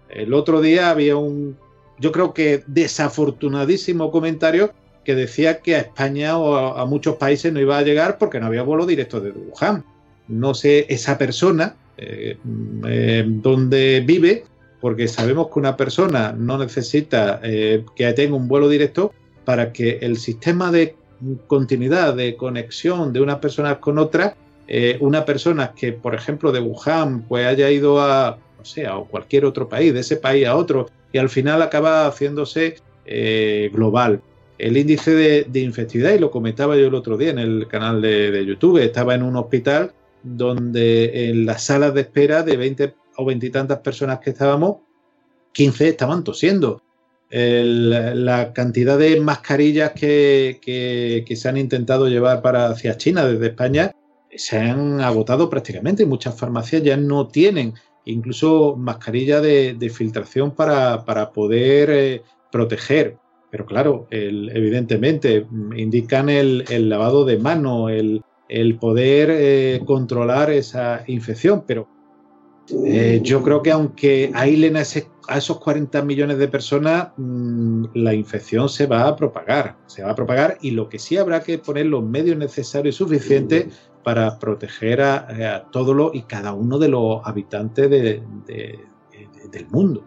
El 0.10 0.34
otro 0.34 0.62
día 0.62 0.89
había 0.89 1.18
un, 1.18 1.58
yo 2.00 2.13
creo 2.13 2.34
que 2.34 2.63
desafortunadísimo 2.65 4.10
comentario 4.10 4.72
que 5.03 5.15
decía 5.15 5.60
que 5.60 5.75
a 5.75 5.79
España 5.79 6.38
o 6.38 6.77
a, 6.77 6.86
muchos 6.86 7.18
países 7.18 7.51
no 7.51 7.60
iba 7.60 7.77
a 7.77 7.82
llegar 7.82 8.18
porque 8.18 8.39
no 8.39 8.46
había 8.46 8.63
vuelo 8.63 8.86
directo 8.86 9.20
de 9.20 9.32
Wuhan. 9.32 9.84
No 10.29 10.53
sé 10.53 10.86
esa 10.88 11.18
persona 11.18 11.75
eh, 11.98 12.38
eh, 12.88 13.25
dónde 13.27 14.01
vive, 14.08 14.46
porque 14.79 15.10
sabemos 15.10 15.50
que 15.51 15.60
una 15.60 15.75
persona 15.75 16.32
no 16.32 16.58
necesita 16.58 17.41
eh, 17.44 17.84
que 17.98 18.13
tenga 18.13 18.38
un 18.38 18.48
vuelo 18.48 18.70
directo 18.70 19.12
para 19.44 19.74
que 19.74 20.00
el 20.01 20.15
sistema 20.15 20.72
de 20.72 20.96
continuidad, 21.48 22.15
de 22.15 22.38
conexión 22.38 23.12
de 23.12 23.20
unas 23.20 23.39
personas 23.39 23.79
con 23.79 23.98
otras 23.98 24.36
eh, 24.72 24.98
una 25.00 25.26
persona 25.26 25.74
que, 25.74 25.94
por 25.94 26.14
ejemplo, 26.14 26.52
de 26.52 26.60
Wuhan, 26.60 27.24
pues 27.24 27.48
haya 27.48 27.72
ido 27.72 28.00
a, 28.00 28.38
no 28.56 28.64
sé, 28.64 28.86
a 28.86 28.98
cualquier 28.98 29.44
otro 29.46 29.68
país, 29.68 29.92
de 29.96 30.02
ese 30.02 30.18
país 30.18 30.46
a 30.46 30.56
otro, 30.56 30.88
y 31.12 31.18
al 31.18 31.30
final 31.30 31.64
acaba 31.64 32.06
haciéndose 32.06 32.76
eh, 33.04 33.72
global. 33.74 34.22
el 34.60 34.78
índice 34.78 35.16
de, 35.16 35.60
infectividad, 35.60 36.14
y 36.14 36.20
lo 36.20 36.30
comentaba 36.30 36.78
yo 36.78 36.86
el 36.86 36.94
otro 36.94 37.18
día 37.18 37.32
en 37.32 37.40
el 37.40 37.68
canal 37.68 38.00
de, 38.00 38.46
YouTube, 38.46 38.78
estaba 38.78 39.16
en 39.16 39.24
un 39.24 39.38
hospital 39.38 39.92
donde 40.22 41.30
en 41.30 41.48
las 41.48 41.64
salas 41.64 41.96
de 41.96 42.02
espera 42.02 42.44
de 42.44 42.56
20 42.56 42.94
o 43.16 43.26
20 43.26 43.48
y 43.48 43.50
tantas 43.50 43.80
personas 43.80 44.20
que 44.20 44.30
estábamos, 44.30 44.78
15 45.54 45.88
estaban 45.88 46.24
tosiendo. 46.24 46.84
la 47.32 48.54
cantidad 48.54 49.00
de 49.00 49.20
mascarillas 49.20 49.94
que, 49.94 50.60
que, 50.62 51.36
se 51.36 51.50
han 51.50 51.58
intentado 51.58 52.08
llevar 52.08 52.44
para 52.44 52.68
hacia 52.68 52.98
China 52.98 53.26
desde 53.26 53.48
España 53.48 53.96
se 54.36 54.57
han 54.57 55.01
agotado 55.01 55.50
prácticamente. 55.50 56.05
Muchas 56.05 56.38
farmacias 56.38 56.83
ya 56.83 56.98
no 56.98 57.27
tienen 57.27 57.74
incluso 58.05 58.75
mascarilla 58.75 59.41
de, 59.41 59.91
filtración 59.93 60.51
para, 60.51 61.31
poder 61.33 61.89
eh, 61.91 62.21
proteger. 62.51 63.17
Pero 63.51 63.65
claro, 63.65 64.07
evidentemente 64.12 65.48
indican 65.75 66.29
el, 66.29 66.65
lavado 66.89 67.25
de 67.25 67.38
mano, 67.39 67.89
el, 67.89 68.24
poder 68.79 69.29
eh, 69.31 69.81
controlar 69.86 70.51
esa 70.51 71.03
infección, 71.07 71.63
pero 71.65 71.88
eh, 72.86 73.19
yo 73.24 73.41
creo 73.41 73.63
que 73.63 73.71
aunque 73.71 74.31
aílen 74.36 74.77
a, 74.77 74.83
a, 75.27 75.38
esos 75.38 75.59
40 75.59 76.03
millones 76.03 76.38
de 76.38 76.48
personas, 76.48 77.09
mm, 77.17 77.86
la 77.95 78.13
infección 78.13 78.69
se 78.69 78.86
va 78.86 79.07
a 79.07 79.15
propagar, 79.15 79.77
se 79.88 80.03
va 80.03 80.12
a 80.12 80.15
propagar 80.15 80.59
y 80.62 80.71
lo 80.71 80.88
que 80.88 81.00
sí 81.00 81.17
habrá 81.17 81.41
que 81.41 81.57
poner 81.57 81.88
los 81.88 82.03
medios 82.03 82.38
necesarios 82.38 82.95
y 82.95 82.98
suficientes 83.00 83.88
para 84.03 84.39
proteger 84.39 85.01
a, 85.01 85.65
todos 85.72 85.96
los 85.96 86.15
y 86.15 86.24
cada 86.24 86.53
uno 86.53 86.79
de 86.79 86.89
los 86.89 87.22
habitantes 87.25 87.89
del 87.89 89.68
mundo. 89.70 90.03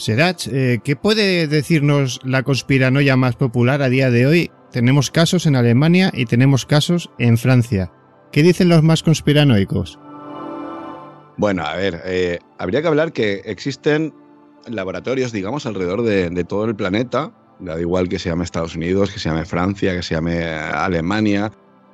Serach, 0.00 0.46
eh, 0.48 0.80
¿qué 0.82 0.96
puede 0.96 1.46
decirnos 1.46 2.20
la 2.24 2.42
conspiranoia 2.42 3.16
más 3.16 3.36
popular 3.36 3.82
a 3.82 3.90
día 3.90 4.10
de 4.10 4.26
hoy? 4.26 4.50
Tenemos 4.72 5.10
casos 5.10 5.44
en 5.44 5.56
Alemania 5.56 6.10
y 6.14 6.24
tenemos 6.24 6.64
casos 6.64 7.10
en 7.18 7.36
Francia. 7.36 7.92
¿Qué 8.32 8.42
dicen 8.42 8.70
los 8.70 8.82
más 8.82 9.02
conspiranoicos? 9.02 9.98
Bueno, 11.36 11.64
a 11.64 11.76
ver, 11.76 12.00
eh, 12.06 12.38
habría 12.58 12.80
que 12.80 12.88
hablar 12.88 13.12
que 13.12 13.42
existen 13.44 14.14
laboratorios, 14.66 15.32
digamos, 15.32 15.66
alrededor 15.66 16.02
de, 16.02 16.44
todo 16.44 16.64
el 16.64 16.76
planeta, 16.76 17.32
da 17.58 17.78
igual 17.80 18.08
que 18.08 18.18
se 18.18 18.30
llame 18.30 18.44
Estados 18.44 18.76
Unidos, 18.76 19.10
que 19.10 19.18
se 19.18 19.28
llame 19.28 19.44
Francia, 19.44 19.94
que 19.94 20.02
se 20.02 20.14
llame 20.14 20.44
Alemania 20.44 21.52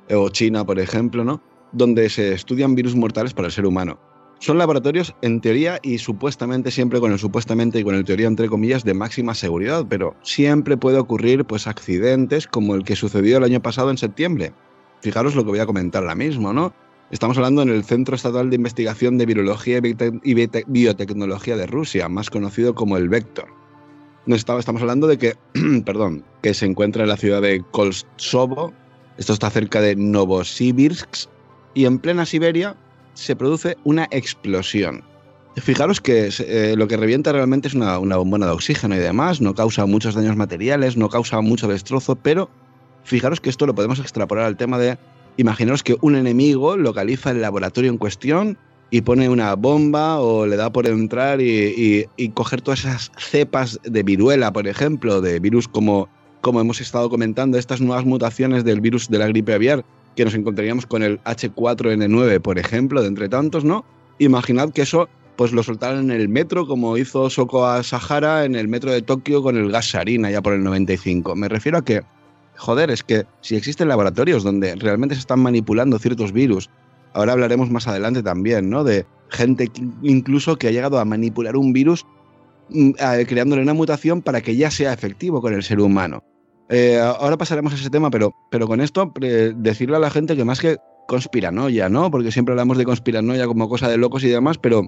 o 0.09 0.29
China, 0.29 0.65
por 0.65 0.79
ejemplo, 0.79 1.23
¿no? 1.23 1.41
Donde 1.71 2.09
se 2.09 2.33
estudian 2.33 2.75
virus 2.75 2.95
mortales 2.95 3.33
para 3.33 3.47
el 3.47 3.51
ser 3.51 3.65
humano. 3.65 3.99
Son 4.39 4.59
laboratorios 4.59 5.15
en 5.23 5.41
teoría 5.41 5.79
y 5.81 5.97
supuestamente 5.97 6.69
siempre 6.69 6.99
con 6.99 7.11
el 7.11 7.17
supuestamente 7.17 7.79
y 7.79 7.83
con 7.83 7.95
el 7.95 8.05
teoría 8.05 8.27
entre 8.27 8.47
comillas 8.47 8.83
de 8.83 8.93
máxima 8.93 9.33
seguridad, 9.33 9.85
pero 9.89 10.15
siempre 10.21 10.77
puede 10.77 10.99
ocurrir 10.99 11.43
pues 11.43 11.65
accidentes 11.65 12.45
como 12.45 12.75
el 12.75 12.83
que 12.83 12.95
sucedió 12.95 13.37
el 13.37 13.43
año 13.43 13.61
pasado 13.61 13.89
en 13.89 13.97
septiembre. 13.97 14.53
Fijaros 15.01 15.35
lo 15.35 15.43
que 15.43 15.49
voy 15.49 15.59
a 15.59 15.65
comentar 15.65 16.03
ahora 16.03 16.15
mismo, 16.15 16.53
¿no? 16.53 16.71
Estamos 17.09 17.37
hablando 17.37 17.61
en 17.61 17.69
el 17.69 17.83
Centro 17.83 18.15
Estatal 18.15 18.49
de 18.49 18.57
Investigación 18.57 19.17
de 19.17 19.25
Virología 19.25 19.79
y 20.23 20.33
Biotecnología 20.67 21.55
de 21.55 21.65
Rusia, 21.65 22.09
más 22.09 22.29
conocido 22.29 22.75
como 22.75 22.97
el 22.97 23.09
Vector. 23.09 23.47
Estamos 24.27 24.81
hablando 24.81 25.07
de 25.07 25.17
que, 25.17 25.35
perdón, 25.85 26.25
que 26.41 26.53
se 26.53 26.65
encuentra 26.65 27.03
en 27.03 27.09
la 27.09 27.17
ciudad 27.17 27.41
de 27.41 27.63
Koltsovo, 27.71 28.73
esto 29.17 29.33
está 29.33 29.49
cerca 29.49 29.81
de 29.81 29.95
Novosibirsk, 29.95 31.27
y 31.73 31.85
en 31.85 31.99
plena 31.99 32.25
Siberia 32.25 32.75
se 33.13 33.35
produce 33.35 33.77
una 33.83 34.07
explosión. 34.11 35.03
Fijaros 35.57 36.01
que 36.01 36.29
eh, 36.39 36.75
lo 36.77 36.87
que 36.87 36.97
revienta 36.97 37.31
realmente 37.31 37.67
es 37.67 37.73
una, 37.73 37.97
bombona 37.97 38.45
de 38.45 38.51
oxígeno 38.51 38.95
y 38.95 38.99
demás, 38.99 39.41
no 39.41 39.55
causa 39.55 39.85
muchos 39.85 40.13
daños 40.13 40.35
materiales, 40.35 40.97
no 40.97 41.09
causa 41.09 41.41
mucho 41.41 41.67
destrozo, 41.67 42.15
pero 42.15 42.49
fijaros 43.03 43.41
que 43.41 43.49
esto 43.49 43.65
lo 43.65 43.73
podemos 43.73 43.99
extrapolar 43.99 44.45
al 44.45 44.57
tema 44.57 44.77
de, 44.77 44.97
imaginaros 45.37 45.81
que 45.81 45.97
un 46.01 46.15
enemigo 46.15 46.77
localiza 46.77 47.31
el 47.31 47.41
laboratorio 47.41 47.89
en 47.89 47.97
cuestión 47.97 48.57
y 48.91 49.01
pone 49.01 49.29
una 49.29 49.55
bomba 49.55 50.19
o 50.19 50.45
le 50.45 50.55
da 50.55 50.71
por 50.71 50.87
entrar 50.87 51.41
y, 51.41 52.07
coger 52.33 52.61
todas 52.61 52.81
esas 52.81 53.11
cepas 53.17 53.79
de 53.83 54.03
viruela, 54.03 54.53
por 54.53 54.67
ejemplo, 54.67 55.21
de 55.21 55.39
virus 55.39 55.67
como, 55.67 56.07
como 56.47 56.61
hemos 56.61 56.79
estado 56.79 57.09
comentando, 57.09 57.57
estas 57.57 57.81
nuevas 57.81 58.05
mutaciones 58.05 58.63
del 58.63 58.79
virus 58.79 59.09
de 59.09 59.17
la 59.17 59.27
gripe 59.27 59.53
aviar, 59.53 59.83
que 60.15 60.23
nos 60.23 60.33
encontraríamos 60.33 60.85
con 60.85 61.03
el 61.03 61.19
H4N9, 61.25 62.39
por 62.39 62.57
ejemplo, 62.57 63.01
de 63.01 63.09
entre 63.09 63.27
tantos, 63.27 63.65
¿no? 63.65 63.83
Imaginad 64.17 64.71
que 64.71 64.83
eso 64.83 65.09
pues 65.35 65.51
lo 65.51 65.61
soltaran 65.61 66.09
en 66.09 66.11
el 66.11 66.29
metro, 66.29 66.65
como 66.65 66.97
hizo 66.97 67.29
Soko 67.29 67.67
a 67.67 67.83
Sahara 67.83 68.45
en 68.45 68.55
el 68.55 68.69
metro 68.69 68.93
de 68.93 69.01
Tokio 69.01 69.43
con 69.43 69.57
el 69.57 69.69
gas 69.69 69.89
sarina 69.89 70.31
ya 70.31 70.41
por 70.41 70.53
el 70.53 70.63
95. 70.63 71.35
Me 71.35 71.49
refiero 71.49 71.79
a 71.79 71.83
que, 71.83 72.01
joder, 72.55 72.91
es 72.91 73.03
que 73.03 73.25
si 73.41 73.57
existen 73.57 73.89
laboratorios 73.89 74.41
donde 74.45 74.73
realmente 74.75 75.15
se 75.15 75.19
están 75.19 75.41
manipulando 75.41 75.99
ciertos 75.99 76.31
virus, 76.31 76.69
ahora 77.11 77.33
hablaremos 77.33 77.69
más 77.69 77.89
adelante 77.89 78.23
también, 78.23 78.69
¿no? 78.69 78.85
De 78.85 79.05
gente 79.31 79.69
incluso 80.01 80.55
que 80.55 80.69
ha 80.69 80.71
llegado 80.71 80.97
a 80.97 81.03
manipular 81.03 81.57
un 81.57 81.73
virus 81.73 82.05
mm, 82.69 82.91
creándole 83.27 83.61
una 83.61 83.73
mutación 83.73 84.21
para 84.21 84.39
que 84.39 84.55
ya 84.55 84.71
sea 84.71 84.93
efectivo 84.93 85.41
con 85.41 85.53
el 85.53 85.61
ser 85.61 85.81
humano. 85.81 86.23
Eh, 86.69 86.99
ahora 86.99 87.37
pasaremos 87.37 87.73
a 87.73 87.75
ese 87.75 87.89
tema, 87.89 88.09
pero, 88.09 88.33
pero 88.51 88.67
con 88.67 88.81
esto 88.81 89.13
decirle 89.55 89.95
a 89.95 89.99
la 89.99 90.09
gente 90.09 90.35
que 90.35 90.43
más 90.43 90.59
que 90.59 90.77
conspiranoia, 91.07 91.89
¿no? 91.89 92.11
Porque 92.11 92.31
siempre 92.31 92.53
hablamos 92.53 92.77
de 92.77 92.85
conspiranoia 92.85 93.47
como 93.47 93.69
cosa 93.69 93.87
de 93.87 93.97
locos 93.97 94.23
y 94.23 94.29
demás, 94.29 94.57
pero 94.57 94.83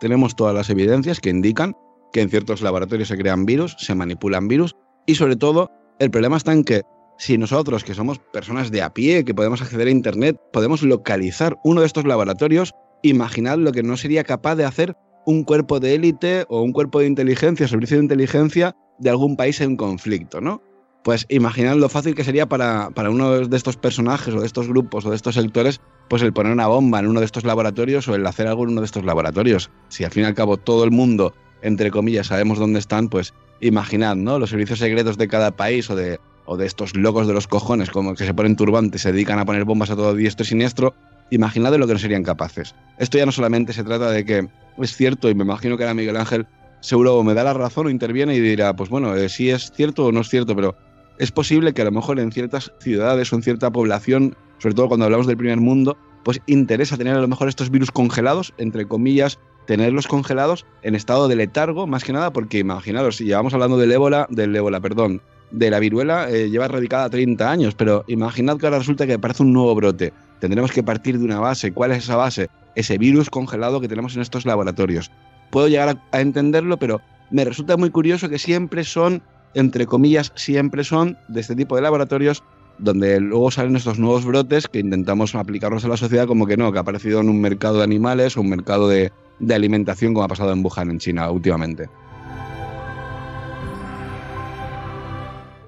tenemos 0.00 0.34
todas 0.34 0.54
las 0.54 0.70
evidencias 0.70 1.20
que 1.20 1.30
indican 1.30 1.76
que 2.12 2.22
en 2.22 2.30
ciertos 2.30 2.62
laboratorios 2.62 3.08
se 3.08 3.18
crean 3.18 3.44
virus, 3.44 3.76
se 3.78 3.94
manipulan 3.94 4.48
virus, 4.48 4.76
y 5.06 5.16
sobre 5.16 5.36
todo, 5.36 5.70
el 5.98 6.10
problema 6.10 6.36
está 6.36 6.52
en 6.52 6.64
que 6.64 6.82
si 7.18 7.38
nosotros, 7.38 7.84
que 7.84 7.94
somos 7.94 8.18
personas 8.18 8.70
de 8.70 8.82
a 8.82 8.92
pie, 8.92 9.24
que 9.24 9.34
podemos 9.34 9.62
acceder 9.62 9.88
a 9.88 9.90
Internet, 9.90 10.40
podemos 10.52 10.82
localizar 10.82 11.56
uno 11.64 11.80
de 11.80 11.86
estos 11.86 12.04
laboratorios, 12.04 12.74
imaginad 13.02 13.58
lo 13.58 13.72
que 13.72 13.82
no 13.82 13.96
sería 13.96 14.24
capaz 14.24 14.56
de 14.56 14.64
hacer 14.64 14.96
un 15.26 15.44
cuerpo 15.44 15.80
de 15.80 15.94
élite 15.94 16.44
o 16.48 16.62
un 16.62 16.72
cuerpo 16.72 17.00
de 17.00 17.06
inteligencia, 17.06 17.68
servicio 17.68 17.96
de 17.96 18.04
inteligencia 18.04 18.76
de 18.98 19.10
algún 19.10 19.36
país 19.36 19.60
en 19.60 19.76
conflicto, 19.76 20.40
¿no? 20.40 20.62
Pues 21.04 21.26
imaginad 21.28 21.76
lo 21.76 21.90
fácil 21.90 22.14
que 22.14 22.24
sería 22.24 22.46
para, 22.46 22.88
uno 23.10 23.46
de 23.46 23.56
estos 23.56 23.76
personajes 23.76 24.34
o 24.34 24.40
de 24.40 24.46
estos 24.46 24.66
grupos 24.66 25.04
o 25.04 25.10
de 25.10 25.16
estos 25.16 25.34
sectores, 25.34 25.82
pues 26.08 26.22
el 26.22 26.32
poner 26.32 26.50
una 26.50 26.66
bomba 26.66 26.98
en 26.98 27.06
uno 27.06 27.20
de 27.20 27.26
estos 27.26 27.44
laboratorios 27.44 28.08
o 28.08 28.14
el 28.14 28.26
hacer 28.26 28.46
algo 28.46 28.64
en 28.64 28.70
uno 28.70 28.80
de 28.80 28.86
estos 28.86 29.04
laboratorios. 29.04 29.70
Si 29.90 30.02
al 30.02 30.10
fin 30.10 30.22
y 30.22 30.26
al 30.26 30.34
cabo 30.34 30.56
todo 30.56 30.82
el 30.82 30.90
mundo, 30.90 31.34
entre 31.60 31.90
comillas, 31.90 32.28
sabemos 32.28 32.58
dónde 32.58 32.78
están, 32.78 33.10
pues 33.10 33.34
imaginad, 33.60 34.16
¿no? 34.16 34.38
Los 34.38 34.48
servicios 34.48 34.78
secretos 34.78 35.18
de 35.18 35.28
cada 35.28 35.50
país 35.50 35.90
o 35.90 35.94
de, 35.94 36.18
o 36.46 36.56
de 36.56 36.64
estos 36.64 36.96
locos 36.96 37.26
de 37.26 37.34
los 37.34 37.46
cojones, 37.48 37.90
como 37.90 38.14
que 38.14 38.24
se 38.24 38.32
ponen 38.32 38.56
turbantes, 38.56 39.02
se 39.02 39.12
dedican 39.12 39.38
a 39.38 39.44
poner 39.44 39.66
bombas 39.66 39.90
a 39.90 39.96
todo 39.96 40.14
diestro 40.14 40.44
y 40.44 40.46
siniestro, 40.46 40.94
imaginad 41.30 41.70
de 41.70 41.78
lo 41.78 41.86
que 41.86 41.92
no 41.92 41.98
serían 41.98 42.22
capaces. 42.22 42.74
Esto 42.98 43.18
ya 43.18 43.26
no 43.26 43.32
solamente 43.32 43.74
se 43.74 43.84
trata 43.84 44.10
de 44.10 44.24
que 44.24 44.48
es 44.78 44.96
cierto, 44.96 45.28
y 45.28 45.34
me 45.34 45.44
imagino 45.44 45.76
que 45.76 45.82
era 45.82 45.92
Miguel 45.92 46.16
Ángel 46.16 46.46
seguro 46.84 47.22
me 47.22 47.32
da 47.32 47.44
la 47.44 47.54
razón 47.54 47.86
o 47.86 47.90
interviene 47.90 48.34
y 48.34 48.40
dirá, 48.40 48.76
pues 48.76 48.90
bueno, 48.90 49.16
eh, 49.16 49.30
si 49.30 49.50
es 49.50 49.72
cierto 49.72 50.06
o 50.06 50.12
no 50.12 50.20
es 50.20 50.28
cierto, 50.28 50.54
pero 50.54 50.76
es 51.18 51.30
posible 51.32 51.72
que 51.72 51.82
a 51.82 51.84
lo 51.84 51.92
mejor 51.92 52.18
en 52.18 52.32
ciertas 52.32 52.72
ciudades 52.80 53.32
o 53.32 53.36
en 53.36 53.42
cierta 53.42 53.70
población, 53.70 54.36
sobre 54.58 54.74
todo 54.74 54.88
cuando 54.88 55.06
hablamos 55.06 55.26
del 55.26 55.36
primer 55.36 55.60
mundo, 55.60 55.96
pues 56.24 56.40
interesa 56.46 56.96
tener 56.96 57.14
a 57.16 57.20
lo 57.20 57.28
mejor 57.28 57.48
estos 57.48 57.70
virus 57.70 57.90
congelados, 57.90 58.54
entre 58.58 58.86
comillas, 58.86 59.38
tenerlos 59.66 60.06
congelados 60.06 60.66
en 60.82 60.94
estado 60.94 61.28
de 61.28 61.36
letargo, 61.36 61.86
más 61.86 62.04
que 62.04 62.12
nada, 62.12 62.32
porque 62.32 62.58
imaginaros, 62.58 63.16
si 63.16 63.24
llevamos 63.24 63.54
hablando 63.54 63.76
del 63.76 63.92
ébola, 63.92 64.26
del 64.30 64.54
ébola, 64.54 64.80
perdón, 64.80 65.22
de 65.50 65.70
la 65.70 65.78
viruela, 65.78 66.30
eh, 66.30 66.50
lleva 66.50 66.64
erradicada 66.64 67.10
30 67.10 67.50
años, 67.50 67.74
pero 67.74 68.04
imaginad 68.08 68.58
que 68.58 68.66
ahora 68.66 68.78
resulta 68.78 69.06
que 69.06 69.14
aparece 69.14 69.42
un 69.42 69.52
nuevo 69.52 69.74
brote. 69.74 70.12
Tendremos 70.40 70.72
que 70.72 70.82
partir 70.82 71.18
de 71.18 71.24
una 71.24 71.38
base. 71.38 71.72
¿Cuál 71.72 71.92
es 71.92 71.98
esa 71.98 72.16
base? 72.16 72.48
Ese 72.74 72.98
virus 72.98 73.30
congelado 73.30 73.80
que 73.80 73.88
tenemos 73.88 74.16
en 74.16 74.22
estos 74.22 74.44
laboratorios. 74.46 75.10
Puedo 75.50 75.68
llegar 75.68 76.00
a 76.10 76.20
entenderlo, 76.20 76.76
pero 76.78 77.00
me 77.30 77.44
resulta 77.44 77.76
muy 77.76 77.90
curioso 77.90 78.28
que 78.28 78.38
siempre 78.38 78.82
son 78.84 79.22
entre 79.54 79.86
comillas, 79.86 80.32
siempre 80.34 80.84
son 80.84 81.16
de 81.28 81.40
este 81.40 81.54
tipo 81.54 81.76
de 81.76 81.82
laboratorios 81.82 82.42
donde 82.78 83.20
luego 83.20 83.50
salen 83.50 83.76
estos 83.76 83.98
nuevos 83.98 84.24
brotes 84.24 84.68
que 84.68 84.80
intentamos 84.80 85.34
aplicarlos 85.34 85.84
a 85.84 85.88
la 85.88 85.96
sociedad 85.96 86.26
como 86.26 86.46
que 86.46 86.56
no, 86.56 86.72
que 86.72 86.78
ha 86.78 86.82
aparecido 86.82 87.20
en 87.20 87.28
un 87.28 87.40
mercado 87.40 87.78
de 87.78 87.84
animales 87.84 88.36
o 88.36 88.40
un 88.40 88.50
mercado 88.50 88.88
de, 88.88 89.12
alimentación 89.50 90.14
como 90.14 90.24
ha 90.24 90.28
pasado 90.28 90.52
en 90.52 90.64
Wuhan, 90.64 90.90
en 90.90 90.98
China, 90.98 91.30
últimamente. 91.30 91.88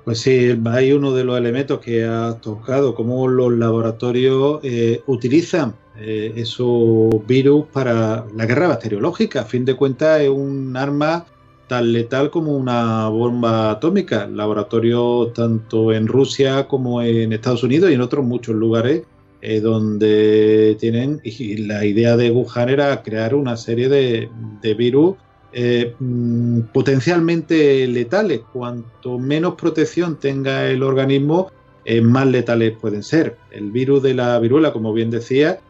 Pues 0.04 0.20
sí, 0.20 0.56
hay 0.66 0.92
uno 0.92 1.12
de 1.12 1.24
los 1.24 1.36
elementos 1.36 1.80
que 1.80 2.04
ha 2.04 2.34
tocado, 2.40 2.94
cómo 2.94 3.26
los 3.26 3.52
laboratorios 3.52 4.60
eh, 4.62 5.02
utilizan 5.06 5.74
eh, 5.98 6.32
esos 6.36 7.26
virus 7.26 7.66
para 7.72 8.24
la 8.36 8.46
guerra 8.46 8.68
bacteriológica. 8.68 9.40
A 9.40 9.44
fin 9.44 9.64
de 9.64 9.74
cuentas 9.74 10.20
es 10.20 10.28
un 10.28 10.76
arma 10.76 11.26
tan 11.66 11.92
letal 11.92 12.30
como 12.30 12.56
una 12.56 13.08
bomba 13.08 13.70
atómica. 13.70 14.26
Laboratorios 14.26 15.32
tanto 15.32 15.92
en 15.92 16.06
Rusia 16.06 16.68
como 16.68 17.02
en 17.02 17.32
Estados 17.32 17.62
Unidos 17.62 17.90
y 17.90 17.94
en 17.94 18.00
otros 18.00 18.24
muchos 18.24 18.54
lugares 18.54 19.02
eh, 19.42 19.60
donde 19.60 20.76
tienen, 20.80 21.20
y 21.22 21.58
la 21.58 21.84
idea 21.84 22.16
de 22.16 22.30
Wuhan 22.30 22.68
era 22.68 23.02
crear 23.02 23.34
una 23.34 23.56
serie 23.56 23.88
de, 23.88 24.28
virus 24.74 25.16
eh, 25.52 25.94
mm, 25.98 26.60
potencialmente 26.72 27.86
letales. 27.86 28.40
Cuanto 28.52 29.18
menos 29.18 29.54
protección 29.54 30.16
tenga 30.16 30.68
el 30.68 30.82
organismo, 30.82 31.52
eh, 31.84 32.00
más 32.00 32.26
letales 32.26 32.72
pueden 32.80 33.02
ser. 33.02 33.36
El 33.50 33.70
virus 33.70 34.02
de 34.02 34.14
la 34.14 34.38
viruela, 34.40 34.72
como 34.72 34.92
bien 34.92 35.10
decía, 35.10 35.60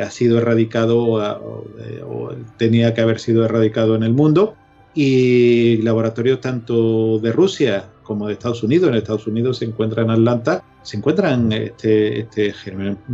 ha 0.00 0.10
sido 0.10 0.38
erradicado 0.38 0.98
o, 1.00 2.34
tenía 2.56 2.94
que 2.94 3.00
haber 3.00 3.18
sido 3.18 3.44
erradicado 3.44 3.96
en 3.96 4.04
el 4.04 4.12
mundo 4.12 4.54
y 4.94 5.78
laboratorios 5.78 6.40
tanto 6.40 7.18
de 7.18 7.32
Rusia 7.32 7.88
como 8.02 8.26
de 8.26 8.34
Estados 8.34 8.62
Unidos, 8.62 8.90
en 8.90 8.96
Estados 8.96 9.26
Unidos 9.26 9.58
se 9.58 9.64
encuentra 9.64 10.02
en 10.02 10.10
Atlanta, 10.10 10.64
se 10.82 10.96
encuentran 10.96 11.50
este, 11.52 12.20
este. 12.20 12.54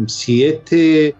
Si 0.07 0.45
este, 0.45 1.15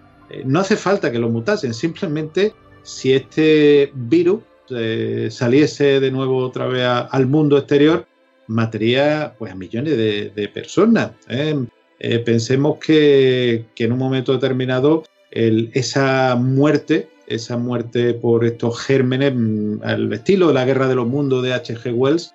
no 0.45 0.59
hace 0.59 0.75
falta 0.75 1.11
que 1.11 1.19
lo 1.19 1.29
mutasen, 1.29 1.73
simplemente 1.73 2.53
si 2.83 3.13
este 3.13 3.91
virus 3.93 4.41
eh, 4.71 5.29
saliese 5.31 5.99
de 5.99 6.11
nuevo 6.11 6.37
otra 6.37 6.67
vez 6.67 6.85
al 6.85 7.27
mundo 7.27 7.57
exterior, 7.57 8.05
mataría 8.47 9.35
pues, 9.37 9.51
a 9.51 9.55
millones 9.55 9.95
de, 9.97 10.51
personas. 10.53 11.11
¿eh? 11.29 11.55
Eh, 11.99 12.19
pensemos 12.19 12.77
que, 12.79 13.65
en 13.75 13.91
un 13.91 13.99
momento 13.99 14.33
determinado 14.33 15.03
esa 15.31 16.35
muerte, 16.35 17.09
esa 17.29 17.57
muerte 17.57 18.13
por 18.13 18.45
estos 18.45 18.79
gérmenes, 18.81 19.33
mm, 19.35 19.83
al 19.83 20.11
estilo 20.13 20.47
de 20.49 20.53
la 20.53 20.65
guerra 20.65 20.87
de 20.87 20.95
los 20.95 21.07
mundos 21.07 21.43
de 21.43 21.53
H.G. 21.53 21.93
Wells, 21.93 22.33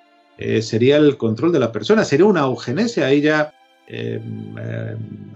sería 0.62 0.96
el 0.96 1.16
control 1.16 1.52
de 1.52 1.60
la 1.60 1.70
persona, 1.70 2.04
sería 2.04 2.26
una 2.26 2.40
eugenesia. 2.40 3.06
Ahí 3.06 3.20
ya 3.20 3.54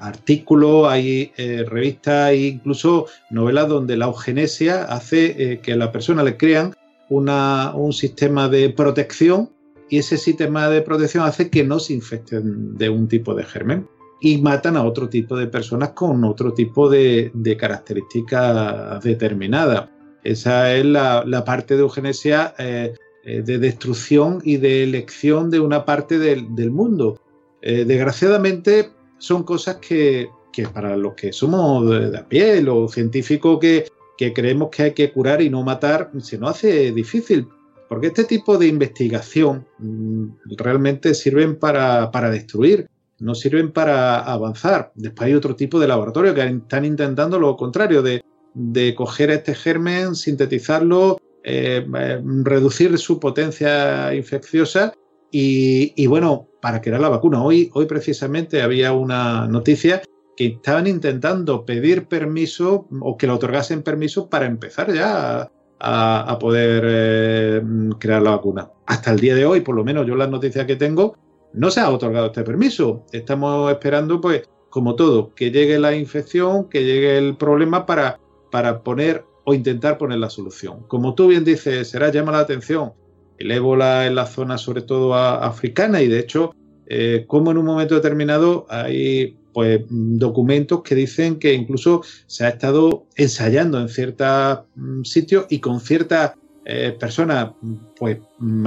artículos, 0.00 0.88
hay 0.88 1.30
revistas 1.68 2.30
e 2.30 2.48
incluso 2.48 3.06
novelas 3.30 3.68
donde 3.68 3.96
la 3.96 4.06
eugenesia 4.06 4.82
hace 4.84 5.60
que 5.62 5.72
a 5.72 5.76
la 5.76 5.92
persona 5.92 6.24
le 6.24 6.36
crean 6.36 6.74
un 7.10 7.92
sistema 7.92 8.48
de 8.48 8.70
protección 8.70 9.50
y 9.88 9.98
ese 9.98 10.16
sistema 10.18 10.68
de 10.68 10.82
protección 10.82 11.24
hace 11.24 11.48
que 11.48 11.64
no 11.64 11.78
se 11.78 11.94
infecten 11.94 12.76
de 12.76 12.90
un 12.90 13.08
tipo 13.08 13.34
de 13.34 13.44
germen 13.44 13.88
y 14.20 14.38
matan 14.38 14.76
a 14.76 14.84
otro 14.84 15.08
tipo 15.08 15.36
de 15.36 15.46
personas 15.46 15.90
con 15.90 16.24
otro 16.24 16.52
tipo 16.52 16.88
de, 16.88 17.30
características 17.58 19.02
determinadas. 19.02 19.88
Esa 20.24 20.74
es 20.74 20.84
la, 20.84 21.44
parte 21.44 21.74
de 21.74 21.80
eugenesia 21.80 22.54
eh, 22.58 22.94
eh, 23.24 23.42
de 23.42 23.58
destrucción 23.58 24.40
y 24.44 24.56
de 24.56 24.82
elección 24.82 25.50
de 25.50 25.60
una 25.60 25.84
parte 25.84 26.18
del, 26.18 26.70
mundo. 26.70 27.20
Eh, 27.62 27.84
desgraciadamente 27.84 28.90
son 29.18 29.42
cosas 29.44 29.76
que, 29.76 30.28
para 30.72 30.96
los 30.96 31.14
que 31.14 31.32
somos 31.32 31.88
de, 31.88 32.10
de 32.10 32.18
a 32.18 32.28
pie, 32.28 32.60
los 32.60 32.92
científicos 32.92 33.58
que, 33.60 33.86
que 34.18 34.32
creemos 34.32 34.68
que 34.70 34.82
hay 34.82 34.92
que 34.92 35.12
curar 35.12 35.40
y 35.40 35.48
no 35.48 35.62
matar, 35.62 36.10
se 36.18 36.36
nos 36.36 36.50
hace 36.50 36.92
difícil. 36.92 37.46
Porque 37.88 38.08
este 38.08 38.24
tipo 38.24 38.58
de 38.58 38.66
investigación 38.66 39.66
mm, 39.78 40.56
realmente 40.58 41.14
sirven 41.14 41.56
para, 41.56 42.10
destruir, 42.30 42.88
no 43.20 43.34
sirven 43.34 43.72
para 43.72 44.20
avanzar. 44.20 44.92
Después 44.94 45.26
hay 45.26 45.34
otro 45.34 45.56
tipo 45.56 45.78
de 45.80 45.88
laboratorio 45.88 46.34
que 46.34 46.42
están 46.42 46.84
intentando 46.84 47.38
lo 47.38 47.56
contrario, 47.56 48.02
de, 48.02 48.22
coger 48.96 49.30
este 49.30 49.54
germen, 49.54 50.14
sintetizarlo, 50.14 51.18
eh, 51.44 51.86
eh, 51.98 52.20
reducir 52.42 52.96
su 52.98 53.20
potencia 53.20 54.14
infecciosa 54.14 54.92
y, 55.30 55.92
y, 56.00 56.06
bueno, 56.06 56.48
para 56.60 56.80
crear 56.80 57.00
la 57.00 57.08
vacuna. 57.08 57.42
Hoy, 57.42 57.70
hoy 57.74 57.86
precisamente 57.86 58.62
había 58.62 58.92
una 58.92 59.46
noticia 59.46 60.02
que 60.36 60.46
estaban 60.46 60.86
intentando 60.86 61.64
pedir 61.64 62.06
permiso 62.06 62.86
o 63.00 63.16
que 63.16 63.26
le 63.26 63.32
otorgasen 63.32 63.82
permiso 63.82 64.28
para 64.28 64.46
empezar 64.46 64.92
ya 64.92 65.50
a, 65.80 66.38
poder 66.38 66.84
eh, 66.86 67.62
crear 67.98 68.22
la 68.22 68.30
vacuna. 68.30 68.70
Hasta 68.86 69.10
el 69.10 69.20
día 69.20 69.34
de 69.34 69.44
hoy, 69.46 69.60
por 69.60 69.74
lo 69.74 69.84
menos 69.84 70.06
yo 70.06 70.14
las 70.16 70.30
noticias 70.30 70.66
que 70.66 70.76
tengo, 70.76 71.16
no 71.52 71.70
se 71.70 71.80
ha 71.80 71.90
otorgado 71.90 72.26
este 72.26 72.42
permiso. 72.42 73.04
Estamos 73.12 73.70
esperando, 73.70 74.20
pues, 74.20 74.42
como 74.70 74.96
todo, 74.96 75.34
que 75.34 75.50
llegue 75.50 75.78
la 75.78 75.94
infección, 75.96 76.68
que 76.68 76.84
llegue 76.84 77.18
el 77.18 77.36
problema 77.36 77.86
para, 77.86 78.20
para 78.50 78.82
poner 78.82 79.24
o 79.44 79.54
intentar 79.54 79.96
poner 79.98 80.18
la 80.18 80.30
solución. 80.30 80.84
Como 80.88 81.14
tú 81.14 81.28
bien 81.28 81.44
dices, 81.44 81.88
será 81.88 82.10
llama 82.10 82.32
la 82.32 82.40
atención 82.40 82.92
el 83.38 83.52
ébola 83.52 84.06
en 84.06 84.14
la 84.14 84.26
zona, 84.26 84.58
sobre 84.58 84.82
todo 84.82 85.14
africana, 85.14 86.02
y 86.02 86.08
de 86.08 86.18
hecho, 86.18 86.54
eh, 86.86 87.24
como 87.26 87.50
en 87.50 87.58
un 87.58 87.64
momento 87.64 87.94
determinado 87.94 88.66
hay 88.68 89.36
pues 89.52 89.80
documentos 89.88 90.82
que 90.82 90.94
dicen 90.94 91.38
que 91.38 91.54
incluso 91.54 92.02
se 92.26 92.44
ha 92.44 92.50
estado 92.50 93.06
ensayando 93.16 93.80
en 93.80 93.88
ciertos 93.88 94.60
mm, 94.74 95.02
sitios 95.02 95.46
y 95.50 95.60
con 95.60 95.80
ciertas 95.80 96.32
eh, 96.64 96.96
personas 96.98 97.52
pues 97.96 98.18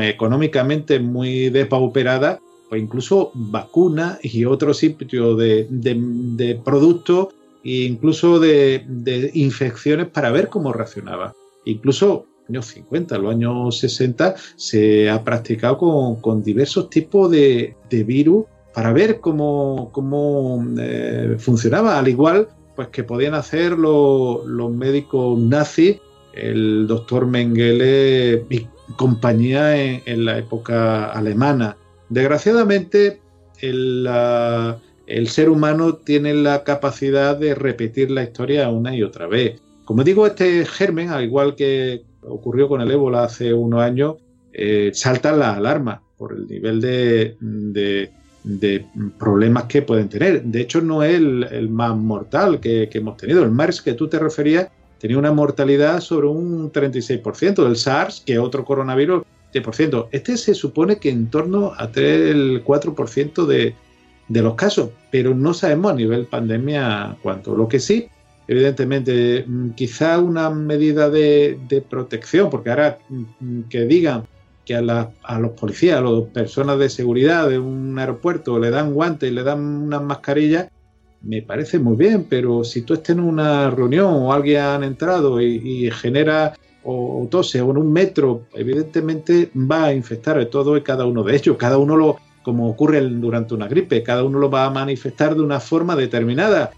económicamente 0.01 0.99
muy 0.99 1.49
depauperadas 1.49 2.39
pues 2.71 2.81
incluso 2.81 3.31
vacunas 3.33 4.17
y 4.23 4.45
otros 4.45 4.77
sitios 4.77 5.37
de, 5.37 6.61
productos 6.63 7.27
e 7.65 7.83
incluso 7.83 8.39
de, 8.39 9.29
infecciones 9.33 10.07
para 10.07 10.31
ver 10.31 10.47
cómo 10.47 10.71
reaccionaba. 10.71 11.33
Incluso 11.65 12.27
en 12.47 12.55
los 12.55 12.65
años 12.65 12.65
50, 12.67 13.17
los 13.17 13.31
años 13.31 13.77
60, 13.77 14.35
se 14.55 15.09
ha 15.09 15.21
practicado 15.21 15.77
con, 16.21 16.43
diversos 16.45 16.89
tipos 16.89 17.29
de, 17.29 17.75
de 17.89 18.03
virus 18.05 18.45
para 18.73 18.93
ver 18.93 19.19
cómo, 19.19 19.89
cómo 19.91 20.65
eh, 20.79 21.35
funcionaba, 21.39 21.99
al 21.99 22.07
igual 22.07 22.47
pues 22.77 22.87
que 22.87 23.03
podían 23.03 23.33
hacer 23.33 23.77
los 23.77 24.71
médicos 24.71 25.37
nazis, 25.37 25.97
el 26.31 26.87
doctor 26.87 27.27
Mengele 27.27 28.45
y 28.49 28.65
compañía 28.95 29.75
en, 29.75 30.23
la 30.23 30.37
época 30.37 31.11
alemana. 31.11 31.75
Desgraciadamente, 32.11 33.19
el, 33.59 34.07
ser 35.27 35.49
humano 35.49 35.95
tiene 35.95 36.35
la 36.35 36.63
capacidad 36.63 37.35
de 37.35 37.55
repetir 37.55 38.11
la 38.11 38.23
historia 38.23 38.69
una 38.69 38.95
y 38.95 39.01
otra 39.01 39.25
vez. 39.25 39.59
Como 39.85 40.03
digo, 40.03 40.27
este 40.27 40.63
germen, 40.65 41.09
al 41.09 41.23
igual 41.23 41.55
que 41.55 42.03
ocurrió 42.21 42.67
con 42.67 42.81
el 42.81 42.91
ébola 42.91 43.23
hace 43.23 43.51
unos 43.51 43.81
años, 43.81 44.17
eh, 44.53 44.91
saltan 44.93 45.39
las 45.39 45.57
alarmas 45.57 46.01
por 46.17 46.33
el 46.33 46.47
nivel 46.47 46.79
de 46.79 48.11
de 48.43 48.85
problemas 49.19 49.65
que 49.65 49.81
pueden 49.81 50.09
tener. 50.09 50.43
De 50.43 50.61
hecho, 50.61 50.81
no 50.81 51.03
es 51.03 51.15
el, 51.15 51.69
más 51.69 51.95
mortal 51.95 52.59
que, 52.59 52.89
hemos 52.91 53.17
tenido. 53.17 53.43
El 53.43 53.51
MERS 53.51 53.81
que 53.81 53.93
tú 53.93 54.07
te 54.07 54.19
referías 54.19 54.69
tenía 54.99 55.17
una 55.17 55.31
mortalidad 55.31 55.99
sobre 55.99 56.27
un 56.27 56.71
36%. 56.71 57.65
El 57.65 57.75
SARS, 57.75 58.21
que 58.21 58.33
es 58.33 58.39
otro 58.39 58.65
coronavirus, 58.65 59.23
10%. 59.53 60.07
Este 60.11 60.37
se 60.37 60.53
supone 60.53 60.97
que 60.97 61.09
en 61.09 61.29
torno 61.29 61.73
a 61.77 61.89
el 61.95 62.63
4% 62.63 63.45
de, 63.45 63.75
de 64.27 64.41
los 64.41 64.55
casos, 64.55 64.89
pero 65.11 65.35
no 65.35 65.53
sabemos 65.53 65.91
a 65.91 65.95
nivel 65.95 66.25
pandemia 66.25 67.17
cuánto. 67.21 67.55
Lo 67.55 67.67
que 67.67 67.79
sí, 67.79 68.07
evidentemente, 68.47 69.43
mm, 69.47 69.71
quizá 69.71 70.19
una 70.19 70.49
medida 70.49 71.09
de, 71.09 71.59
de 71.67 71.81
protección, 71.81 72.49
porque 72.49 72.69
ahora 72.69 72.99
mm, 73.09 73.61
que 73.69 73.81
digan 73.85 74.23
que 74.65 74.75
a, 74.75 75.39
los 75.39 75.51
policías, 75.59 75.97
a 75.97 76.01
las 76.01 76.23
personas 76.25 76.77
de 76.79 76.89
seguridad 76.89 77.49
de 77.49 77.59
un 77.59 77.97
aeropuerto 77.97 78.59
le 78.59 78.69
dan 78.69 78.93
guantes 78.93 79.31
y 79.31 79.33
le 79.33 79.43
dan 79.43 79.59
unas 79.59 80.01
mascarillas, 80.01 80.69
me 81.21 81.41
parece 81.41 81.79
muy 81.79 81.95
bien, 81.95 82.25
pero 82.29 82.63
si 82.63 82.81
tú 82.81 82.93
estás 82.95 83.11
en 83.11 83.19
una 83.19 83.69
reunión 83.69 84.13
o 84.13 84.33
alguien 84.33 84.61
ha 84.61 84.85
entrado 84.85 85.41
y, 85.41 85.89
genera 85.91 86.53
o, 86.83 87.27
tose 87.29 87.61
o 87.61 87.71
en 87.71 87.77
un 87.77 87.91
metro, 87.91 88.43
evidentemente 88.53 89.51
va 89.55 89.85
a 89.85 89.93
infectar 89.93 90.39
a 90.39 90.49
todo 90.49 90.77
y 90.77 90.81
cada 90.81 91.05
uno 91.05 91.23
de 91.23 91.35
ellos. 91.35 91.57
Cada 91.57 91.77
uno 91.77 91.95
lo, 91.95 92.17
como 92.43 92.69
ocurre 92.69 93.01
durante 93.01 93.53
una 93.53 93.67
gripe, 93.67 94.03
cada 94.03 94.23
uno 94.23 94.39
lo 94.39 94.49
va 94.49 94.65
a 94.65 94.69
manifestar 94.69 95.35
de 95.35 95.41
una 95.41 95.59
forma 95.59 95.95
determinada. 95.95 96.71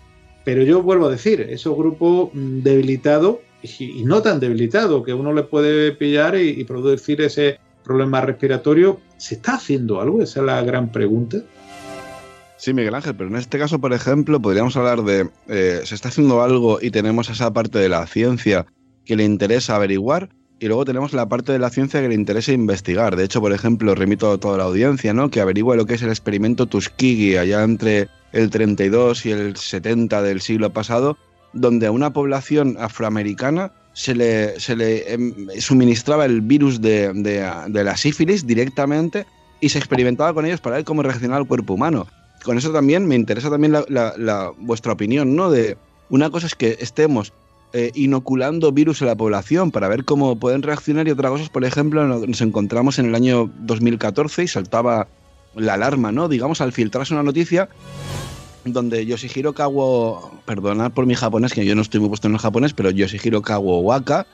Pero 0.43 0.63
yo 0.63 0.81
vuelvo 0.81 1.07
a 1.07 1.11
decir, 1.11 1.41
esos 1.41 1.75
grupos 1.75 2.29
mm, 2.33 2.61
debilitados 2.61 3.37
y, 3.61 4.03
no 4.03 4.21
tan 4.21 4.39
debilitados, 4.39 5.05
que 5.05 5.13
uno 5.13 5.31
le 5.31 5.43
puede 5.43 5.93
pillar 5.93 6.35
y 6.37 6.63
producir 6.65 7.21
ese, 7.21 7.59
problema 7.83 8.21
respiratorio. 8.21 8.99
¿Se 9.17 9.35
está 9.35 9.55
haciendo 9.55 10.01
algo? 10.01 10.21
Esa 10.21 10.39
es 10.39 10.45
la 10.45 10.63
gran 10.63 10.91
pregunta. 10.91 11.37
Sí, 12.57 12.73
Miguel 12.73 12.95
Ángel, 12.95 13.15
pero 13.15 13.29
en 13.29 13.35
este 13.35 13.59
caso, 13.59 13.79
por 13.79 13.93
ejemplo, 13.93 14.41
podríamos 14.41 14.75
hablar 14.77 15.03
de, 15.03 15.29
eh, 15.49 15.81
se 15.83 15.95
está 15.95 16.07
haciendo 16.07 16.41
algo 16.41 16.79
y 16.81 16.91
tenemos 16.91 17.29
esa 17.29 17.51
parte 17.51 17.77
de 17.77 17.89
la 17.89 18.07
ciencia 18.07 18.65
que 19.05 19.15
le 19.15 19.23
interesa 19.23 19.75
averiguar 19.75 20.29
y 20.59 20.67
luego 20.67 20.85
tenemos 20.85 21.11
la 21.13 21.27
parte 21.27 21.51
de 21.51 21.59
la 21.59 21.69
ciencia 21.69 22.01
que 22.01 22.07
le 22.07 22.15
interesa 22.15 22.53
investigar. 22.53 23.17
De 23.17 23.25
hecho, 23.25 23.41
por 23.41 23.51
ejemplo, 23.51 23.95
remito 23.95 24.31
a 24.31 24.37
toda 24.37 24.57
la 24.57 24.63
audiencia, 24.63 25.13
¿no? 25.13 25.29
Que 25.29 25.41
averigua 25.41 25.75
lo 25.75 25.85
que 25.85 25.95
es 25.95 26.01
el 26.01 26.09
experimento 26.09 26.67
Tuskegee 26.67 27.37
allá 27.37 27.63
entre 27.63 28.07
el 28.31 28.49
32 28.49 29.25
y 29.25 29.31
el 29.31 29.57
70 29.57 30.21
del 30.21 30.39
siglo 30.39 30.71
pasado, 30.71 31.17
donde 31.51 31.87
a 31.87 31.91
una 31.91 32.13
población 32.13 32.77
afroamericana 32.79 33.73
se 33.93 34.15
le, 34.15 34.59
se 34.59 34.75
le 34.75 35.11
em, 35.13 35.33
suministraba 35.59 36.25
el 36.25 36.41
virus 36.41 36.81
de, 36.81 37.11
la 37.67 37.97
sífilis 37.97 38.45
directamente 38.45 39.25
y 39.59 39.69
se 39.69 39.77
experimentaba 39.77 40.33
con 40.33 40.45
ellos 40.45 40.61
para 40.61 40.77
ver 40.77 40.85
cómo 40.85 41.03
reaccionaba 41.03 41.41
el 41.41 41.47
cuerpo 41.47 41.73
humano. 41.73 42.07
Con 42.43 42.57
eso 42.57 42.71
también 42.71 43.05
me 43.05 43.15
interesa 43.15 43.49
también 43.49 43.71
la, 43.73 44.51
vuestra 44.57 44.93
opinión, 44.93 45.35
¿no? 45.35 45.49
De 45.49 45.77
una 46.09 46.29
cosa 46.29 46.47
es 46.47 46.55
que 46.55 46.77
estemos 46.79 47.33
eh, 47.73 47.91
inoculando 47.95 48.71
virus 48.71 49.01
a 49.01 49.05
la 49.05 49.15
población 49.15 49.71
para 49.71 49.87
ver 49.87 50.05
cómo 50.05 50.35
pueden 50.35 50.61
reaccionar 50.61 51.07
y 51.07 51.11
otras 51.11 51.31
cosas. 51.31 51.49
Por 51.49 51.65
ejemplo, 51.65 52.05
nos 52.05 52.41
encontramos 52.41 52.99
en 52.99 53.07
el 53.07 53.15
año 53.15 53.51
2014 53.61 54.43
y 54.43 54.47
saltaba 54.47 55.07
la 55.55 55.73
alarma, 55.73 56.11
¿no? 56.11 56.29
Digamos, 56.29 56.61
al 56.61 56.71
filtrarse 56.71 57.15
una 57.15 57.23
noticia 57.23 57.69
donde 58.63 59.05
Yoshihiro 59.07 59.53
Kawo, 59.53 60.39
perdonad 60.45 60.91
por 60.91 61.07
mi 61.07 61.15
japonés, 61.15 61.53
que 61.53 61.65
yo 61.65 61.75
no 61.75 61.81
estoy 61.81 61.99
muy 61.99 62.09
puesto 62.09 62.27
en 62.27 62.35
el 62.35 62.39
japonés, 62.39 62.73
pero 62.73 62.91
Yoshihiro 62.91 63.41
Kawo 63.41 63.79
Waka, 63.79 64.27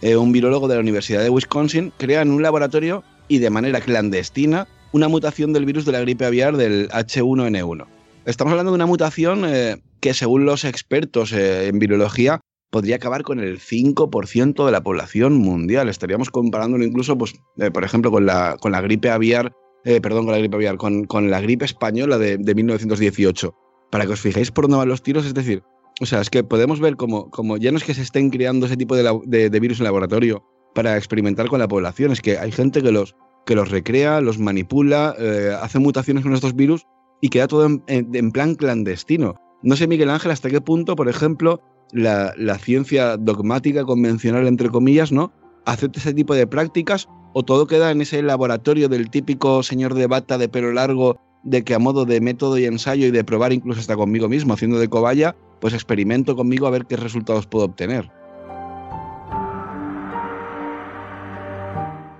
eh, 0.00 0.16
un 0.16 0.32
virólogo 0.32 0.66
de 0.66 0.76
la 0.76 0.80
Universidad 0.80 1.22
de 1.22 1.28
Wisconsin, 1.28 1.92
crea 1.98 2.22
en 2.22 2.30
un 2.30 2.42
laboratorio 2.42 3.04
y 3.28 3.38
de 3.38 3.50
manera 3.50 3.80
clandestina 3.82 4.68
una 4.92 5.08
mutación 5.08 5.52
del 5.52 5.66
virus 5.66 5.84
de 5.84 5.92
la 5.92 6.00
gripe 6.00 6.24
aviar 6.24 6.56
del 6.56 6.88
H1N1. 6.88 7.86
Estamos 8.24 8.52
hablando 8.52 8.72
de 8.72 8.76
una 8.76 8.86
mutación 8.86 9.44
eh, 9.46 9.82
que 10.00 10.14
según 10.14 10.46
los 10.46 10.64
expertos 10.64 11.32
en 11.32 11.78
virología 11.78 12.40
podría 12.70 12.96
acabar 12.96 13.22
con 13.22 13.40
el 13.40 13.58
5% 13.58 14.66
de 14.66 14.72
la 14.72 14.82
población 14.82 15.34
mundial. 15.34 15.88
Estaríamos 15.88 16.30
comparándolo 16.30 16.84
incluso, 16.84 17.16
pues, 17.16 17.34
por 17.72 17.84
ejemplo, 17.84 18.10
con 18.10 18.26
la, 18.26 18.56
con 18.60 18.72
la 18.72 18.80
gripe 18.80 19.10
aviar, 19.10 19.52
perdón, 19.84 20.24
con 20.24 20.32
la 20.32 20.38
gripe 20.38 20.56
aviar, 20.56 20.76
con, 20.76 21.04
con 21.04 21.30
la 21.30 21.40
gripe 21.40 21.64
española 21.64 22.18
de, 22.18 22.38
de 22.38 22.54
1918 22.54 23.54
para 23.90 24.06
que 24.06 24.12
os 24.12 24.20
fijéis 24.20 24.50
por 24.50 24.64
dónde 24.64 24.78
van 24.78 24.88
los 24.88 25.02
tiros, 25.02 25.26
es 25.26 25.34
decir, 25.34 25.62
o 26.00 26.06
sea, 26.06 26.20
es 26.20 26.30
que 26.30 26.44
podemos 26.44 26.80
ver 26.80 26.96
como, 26.96 27.30
como 27.30 27.56
ya 27.56 27.70
no 27.70 27.78
es 27.78 27.84
que 27.84 27.94
se 27.94 28.02
estén 28.02 28.30
creando 28.30 28.66
ese 28.66 28.76
tipo 28.76 28.94
de, 28.96 29.60
virus 29.60 29.78
en 29.78 29.84
laboratorio 29.84 30.44
para 30.74 30.96
experimentar 30.96 31.48
con 31.48 31.58
la 31.58 31.68
población, 31.68 32.12
es 32.12 32.20
que 32.20 32.38
hay 32.38 32.52
gente 32.52 32.82
que 32.82 32.92
los, 32.92 33.16
que 33.46 33.54
los 33.54 33.70
recrea, 33.70 34.20
los 34.20 34.38
manipula, 34.38 35.14
eh, 35.18 35.56
hace 35.60 35.78
mutaciones 35.78 36.22
con 36.22 36.34
estos 36.34 36.54
virus 36.54 36.84
y 37.22 37.30
queda 37.30 37.48
todo 37.48 37.66
en, 37.86 38.32
plan 38.32 38.54
clandestino. 38.54 39.36
No 39.62 39.74
sé, 39.74 39.86
Miguel 39.86 40.10
Ángel, 40.10 40.32
hasta 40.32 40.50
qué 40.50 40.60
punto, 40.60 40.96
por 40.96 41.08
ejemplo, 41.08 41.62
la, 41.92 42.58
ciencia 42.58 43.16
dogmática, 43.16 43.84
convencional, 43.84 44.46
entre 44.46 44.70
comillas, 44.70 45.12
¿no? 45.12 45.32
acepta 45.66 45.98
ese 45.98 46.14
tipo 46.14 46.34
de 46.34 46.46
prácticas 46.46 47.08
o 47.32 47.42
todo 47.42 47.66
queda 47.66 47.90
en 47.90 48.00
ese 48.00 48.22
laboratorio 48.22 48.88
del 48.88 49.10
típico 49.10 49.62
señor 49.62 49.94
de 49.94 50.06
bata 50.06 50.38
de 50.38 50.48
pelo 50.48 50.72
largo 50.72 51.18
de 51.42 51.64
que 51.64 51.74
a 51.74 51.78
modo 51.78 52.04
de 52.04 52.20
método 52.20 52.56
y 52.58 52.64
ensayo 52.64 53.06
y 53.06 53.10
de 53.10 53.24
probar 53.24 53.52
incluso 53.52 53.80
hasta 53.80 53.96
conmigo 53.96 54.28
mismo, 54.28 54.54
haciendo 54.54 54.78
de 54.78 54.88
cobaya, 54.88 55.36
pues 55.60 55.74
experimento 55.74 56.34
conmigo 56.34 56.66
a 56.66 56.70
ver 56.70 56.86
qué 56.86 56.96
resultados 56.96 57.46
puedo 57.46 57.66
obtener. 57.66 58.10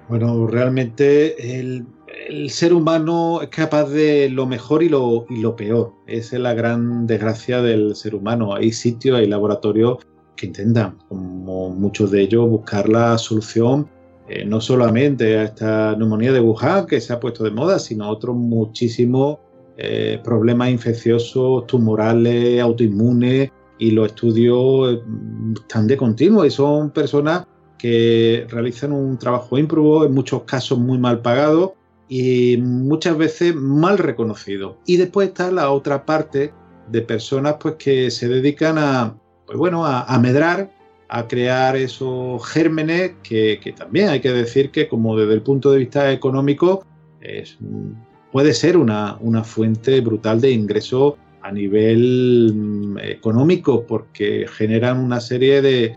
Bueno, 0.09 0.46
realmente 0.46 1.59
el, 1.59 1.87
ser 2.49 2.75
humano 2.75 3.41
es 3.43 3.49
capaz 3.49 3.89
de 3.91 4.29
lo 4.29 4.47
mejor 4.47 4.83
y 4.83 4.89
lo, 4.89 5.27
y 5.29 5.41
lo 5.41 5.57
peor. 5.57 5.93
Esa 6.07 6.37
es 6.37 6.43
la 6.43 6.55
gran 6.55 7.07
desgracia 7.07 7.62
del 7.62 7.95
ser 7.95 8.15
humano. 8.15 8.55
Hay 8.55 8.73
sitios, 8.73 9.19
hay 9.19 9.27
laboratorios 9.27 9.99
que 10.37 10.47
intentan, 10.47 10.99
como 11.09 11.71
muchos 11.71 12.11
de 12.11 12.23
ellos, 12.23 12.49
buscar 12.49 12.89
la 12.89 13.17
solución 13.19 13.89
eh, 14.29 14.45
no 14.45 14.61
solamente 14.61 15.39
a 15.39 15.45
esta 15.45 15.95
neumonía 15.97 16.33
de 16.33 16.41
Wuhan 16.41 16.87
que 16.87 17.01
se 17.01 17.12
ha 17.12 17.21
puesto 17.21 17.45
de 17.45 17.53
moda, 17.53 17.79
sino 17.79 18.05
a 18.05 18.11
otros 18.11 18.35
muchísimos 18.35 19.39
eh, 19.77 20.21
problemas 20.25 20.71
infecciosos, 20.71 21.67
tumorales, 21.67 22.61
autoinmunes, 22.61 23.51
y 23.79 23.91
los 23.91 24.07
estudios 24.07 24.95
eh, 24.95 25.03
están 25.55 25.87
de 25.87 25.97
continuo 25.97 26.45
y 26.45 26.51
son 26.51 26.91
personas 26.91 27.47
que 27.79 28.47
realizan 28.49 28.93
un 28.93 29.19
trabajo 29.19 29.59
ímprobo, 29.59 30.05
en 30.05 30.15
muchos 30.15 30.43
casos 30.43 30.79
muy 30.79 30.99
mal 30.99 31.21
pagado 31.21 31.75
y 32.09 32.57
muchas 32.59 33.16
veces 33.16 33.55
mal 33.55 33.99
reconocido. 33.99 34.79
Y 34.87 34.97
después 34.97 35.29
está 35.29 35.51
la 35.51 35.71
otra 35.71 36.05
parte 36.05 36.53
de 36.88 37.03
personas 37.03 37.57
pues 37.61 37.75
que 37.77 38.11
se 38.11 38.29
dedican 38.29 38.79
a 38.79 39.16
pues 39.47 39.59
bueno, 39.59 39.87
a, 39.87 40.03
a 40.03 40.19
medrar 40.19 40.71
a 41.09 41.29
crear 41.29 41.77
esos 41.77 42.45
gérmenes 42.49 43.12
que, 43.23 43.75
también 43.77 44.09
hay 44.09 44.21
que 44.21 44.33
decir 44.33 44.71
que 44.71 44.88
como 44.88 45.16
desde 45.16 45.35
el 45.35 45.42
punto 45.42 45.71
de 45.71 45.79
vista 45.79 46.12
económico 46.12 46.85
puede 48.33 48.55
ser 48.55 48.77
una, 48.77 49.19
fuente 49.45 50.01
brutal 50.01 50.40
de 50.40 50.51
ingresos 50.51 51.14
a 51.42 51.53
nivel 51.53 52.53
mm, 52.55 52.99
económico 52.99 53.87
porque 53.87 54.47
generan 54.49 54.99
una 54.99 55.21
serie 55.21 55.62
de, 55.62 55.97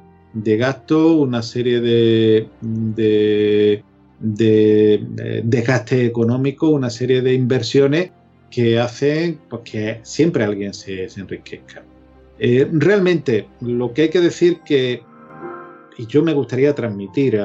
gastos, 0.57 1.11
una 1.17 1.41
serie 1.41 1.81
de, 1.81 2.47
de, 2.61 3.83
de, 4.19 5.41
desgaste 5.43 6.05
económico, 6.05 6.69
una 6.69 6.89
serie 6.89 7.21
de 7.21 7.33
inversiones 7.33 8.11
que 8.51 8.79
hacen 8.79 9.39
pues, 9.49 9.61
que 9.63 9.99
siempre 10.03 10.43
alguien 10.43 10.73
se 10.73 11.07
enriquezca. 11.17 11.83
Eh, 12.39 12.67
realmente, 12.71 13.47
lo 13.59 13.93
que 13.93 14.03
hay 14.03 14.09
que 14.09 14.21
decir 14.21 14.61
que, 14.65 15.03
y 15.97 16.05
yo 16.07 16.23
me 16.23 16.33
gustaría 16.33 16.73
transmitir 16.73 17.39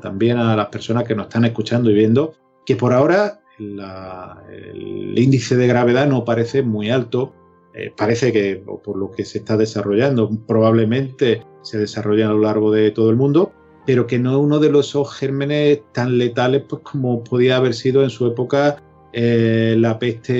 también 0.00 0.38
a 0.38 0.54
las 0.54 0.68
personas 0.68 1.04
que 1.04 1.16
nos 1.16 1.26
están 1.26 1.44
escuchando 1.44 1.90
y 1.90 1.94
viendo, 1.94 2.34
que 2.64 2.76
por 2.76 2.92
ahora 2.92 3.40
el 3.58 5.14
índice 5.16 5.56
de 5.56 5.66
gravedad 5.66 6.06
no 6.06 6.24
parece 6.24 6.62
muy 6.62 6.90
alto. 6.90 7.32
Eh, 7.74 7.92
parece 7.94 8.32
que, 8.32 8.62
por 8.84 8.96
lo 8.96 9.10
que 9.10 9.24
se 9.24 9.38
está 9.38 9.56
desarrollando, 9.56 10.30
probablemente 10.46 11.42
se 11.62 11.78
desarrolla 11.78 12.28
a 12.28 12.32
lo 12.32 12.40
largo 12.40 12.70
de 12.70 12.90
todo 12.90 13.10
el 13.10 13.16
mundo, 13.16 13.52
pero 13.86 14.06
que 14.06 14.18
no 14.18 14.32
es 14.32 14.36
uno 14.36 14.58
de 14.58 14.70
los 14.70 14.94
gérmenes 15.16 15.80
tan 15.92 16.18
letales 16.18 16.64
pues, 16.68 16.82
como 16.82 17.22
podía 17.24 17.56
haber 17.56 17.74
sido 17.74 18.02
en 18.02 18.10
su 18.10 18.26
época 18.26 18.82
eh, 19.12 19.76
la 19.78 19.98
peste 19.98 20.32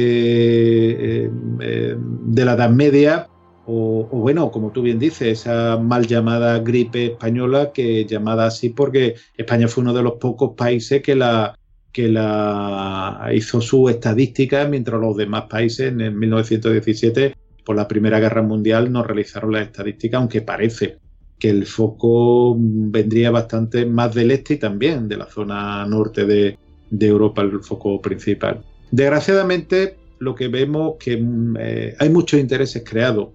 de 1.33 2.45
la 2.45 2.53
Edad 2.53 2.71
Media 2.71 3.29
o, 3.69 4.07
bueno, 4.13 4.51
como 4.53 4.71
tú 4.71 4.83
bien 4.83 4.99
dices, 4.99 5.41
esa 5.41 5.77
mal 5.77 6.07
llamada 6.07 6.61
gripe 6.61 7.07
española, 7.07 7.73
que 7.73 8.05
llamada 8.05 8.47
así 8.47 8.71
porque 8.71 9.17
España 9.37 9.67
fue 9.67 9.83
uno 9.83 9.93
de 9.93 10.05
los 10.05 10.15
pocos 10.15 10.55
países 10.57 11.03
que 11.03 11.17
la, 11.17 11.59
que 11.93 12.09
la 12.09 13.29
hizo 13.35 13.61
su 13.61 13.89
estadística, 13.89 14.67
mientras 14.67 15.01
los 15.01 15.17
demás 15.17 15.47
países 15.51 15.89
en 15.89 16.17
1917, 16.17 17.35
por 17.65 17.75
la 17.75 17.89
Primera 17.89 18.21
Guerra 18.21 18.43
Mundial, 18.43 18.93
no 18.93 19.03
realizaron 19.03 19.53
la 19.53 19.63
estadística, 19.63 20.19
aunque 20.19 20.43
parece 20.43 20.99
que 21.39 21.51
el 21.51 21.67
foco 21.67 22.57
vendría 22.59 23.31
bastante 23.31 23.85
más 23.85 24.15
del 24.15 24.31
este 24.31 24.55
y 24.55 24.59
también 24.59 25.09
de 25.09 25.17
la 25.17 25.27
zona 25.27 25.85
norte 25.87 26.25
de, 26.25 26.59
Europa, 27.01 27.43
el 27.43 27.61
foco 27.61 28.01
principal. 28.01 28.63
Desgraciadamente, 28.91 29.97
lo 30.19 30.35
que 30.35 30.49
vemos 30.49 30.95
que 30.99 31.17
mm, 31.17 31.57
eh, 31.59 31.95
hay 31.99 32.09
muchos 32.09 32.41
intereses 32.41 32.83
creados 32.89 33.29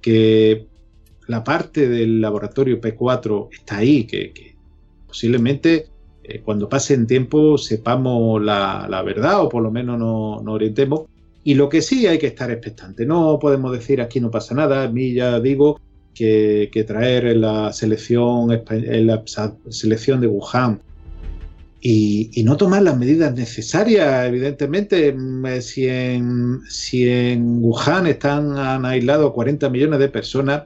que 0.00 0.66
la 1.26 1.42
parte 1.42 1.88
del 1.88 2.20
laboratorio 2.20 2.80
P4 2.80 3.48
está 3.52 3.78
ahí, 3.78 4.04
que, 4.04 4.54
posiblemente 5.06 5.86
eh, 6.22 6.40
cuando 6.40 6.68
pase 6.68 6.94
en 6.94 7.06
tiempo 7.06 7.58
sepamos 7.58 8.42
la, 8.42 9.02
verdad 9.04 9.42
o 9.42 9.48
por 9.48 9.62
lo 9.62 9.70
menos 9.70 9.98
nos 9.98 10.42
no 10.42 10.52
orientemos. 10.52 11.02
Y 11.42 11.54
lo 11.54 11.68
que 11.68 11.82
sí 11.82 12.06
hay 12.06 12.18
que 12.18 12.26
estar 12.28 12.50
expectante. 12.50 13.06
No 13.06 13.38
podemos 13.40 13.72
decir 13.72 14.00
aquí 14.00 14.20
no 14.20 14.30
pasa 14.30 14.54
nada. 14.54 14.84
A 14.84 14.88
mí 14.88 15.14
ya 15.14 15.40
digo 15.40 15.80
que, 16.14 16.84
traer 16.86 17.36
la 17.36 17.72
selección, 17.72 18.50
en 18.52 19.06
la 19.06 19.24
selección 19.70 20.20
de 20.20 20.26
Wuhan 20.26 20.80
y, 21.80 22.42
no 22.44 22.56
tomar 22.56 22.82
las 22.82 22.98
medidas 22.98 23.34
necesarias, 23.34 24.26
evidentemente. 24.26 25.12
Mm, 25.12 25.46
eh, 25.46 25.62
si 25.62 25.88
en, 25.88 26.60
si 26.68 27.08
en 27.08 27.62
Wuhan 27.62 28.06
están 28.06 28.58
han 28.58 28.84
aislado 28.84 29.32
40 29.32 29.68
millones 29.70 29.98
de 29.98 30.08
personas, 30.08 30.64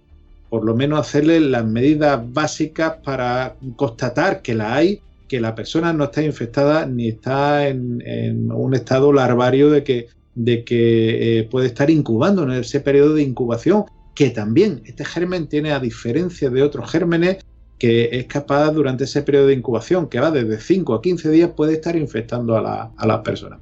por 0.49 0.65
lo 0.65 0.75
menos 0.75 1.01
hacerle 1.01 1.41
las 1.41 1.65
medidas 1.65 2.21
básicas 2.33 2.95
para 3.05 3.57
constatar 3.77 4.43
que 4.43 4.55
la 4.55 4.75
hay, 4.75 5.01
que 5.29 5.41
la 5.41 5.55
persona 5.55 5.93
no 5.93 6.05
está 6.05 6.23
infectada 6.23 6.87
ni 6.87 7.09
está 7.09 7.69
en, 7.69 8.51
un 8.53 8.75
estado 8.75 9.13
larvario 9.13 9.71
de 9.71 9.85
que, 9.85 10.09
de 10.35 10.65
que 10.65 11.39
eh, 11.39 11.45
puede 11.45 11.69
estar 11.69 11.91
incubando 11.91 12.43
en 12.45 12.53
ese 12.53 12.81
periodo 12.81 13.15
de 13.15 13.23
incubación, 13.23 13.85
que 14.15 14.31
también 14.31 14.83
este 14.85 15.05
germen 15.05 15.49
tiene, 15.49 15.73
a 15.73 15.81
diferencia 15.81 16.51
de 16.51 16.63
otros 16.63 16.91
gérmenes, 16.91 17.39
que 17.79 18.11
es 18.13 18.27
capaz 18.27 18.71
durante 18.71 19.05
ese 19.05 19.23
periodo 19.23 19.49
de 19.49 19.55
incubación, 19.55 20.09
que 20.09 20.21
va 20.21 20.31
desde 20.31 20.61
5 20.61 20.95
a 20.95 21.03
15 21.03 21.31
días, 21.31 21.51
puede 21.57 21.75
estar 21.75 21.97
infectando 21.97 22.57
a, 22.57 22.63
la, 22.63 22.91
a 22.97 23.07
las 23.07 23.21
personas. 23.21 23.61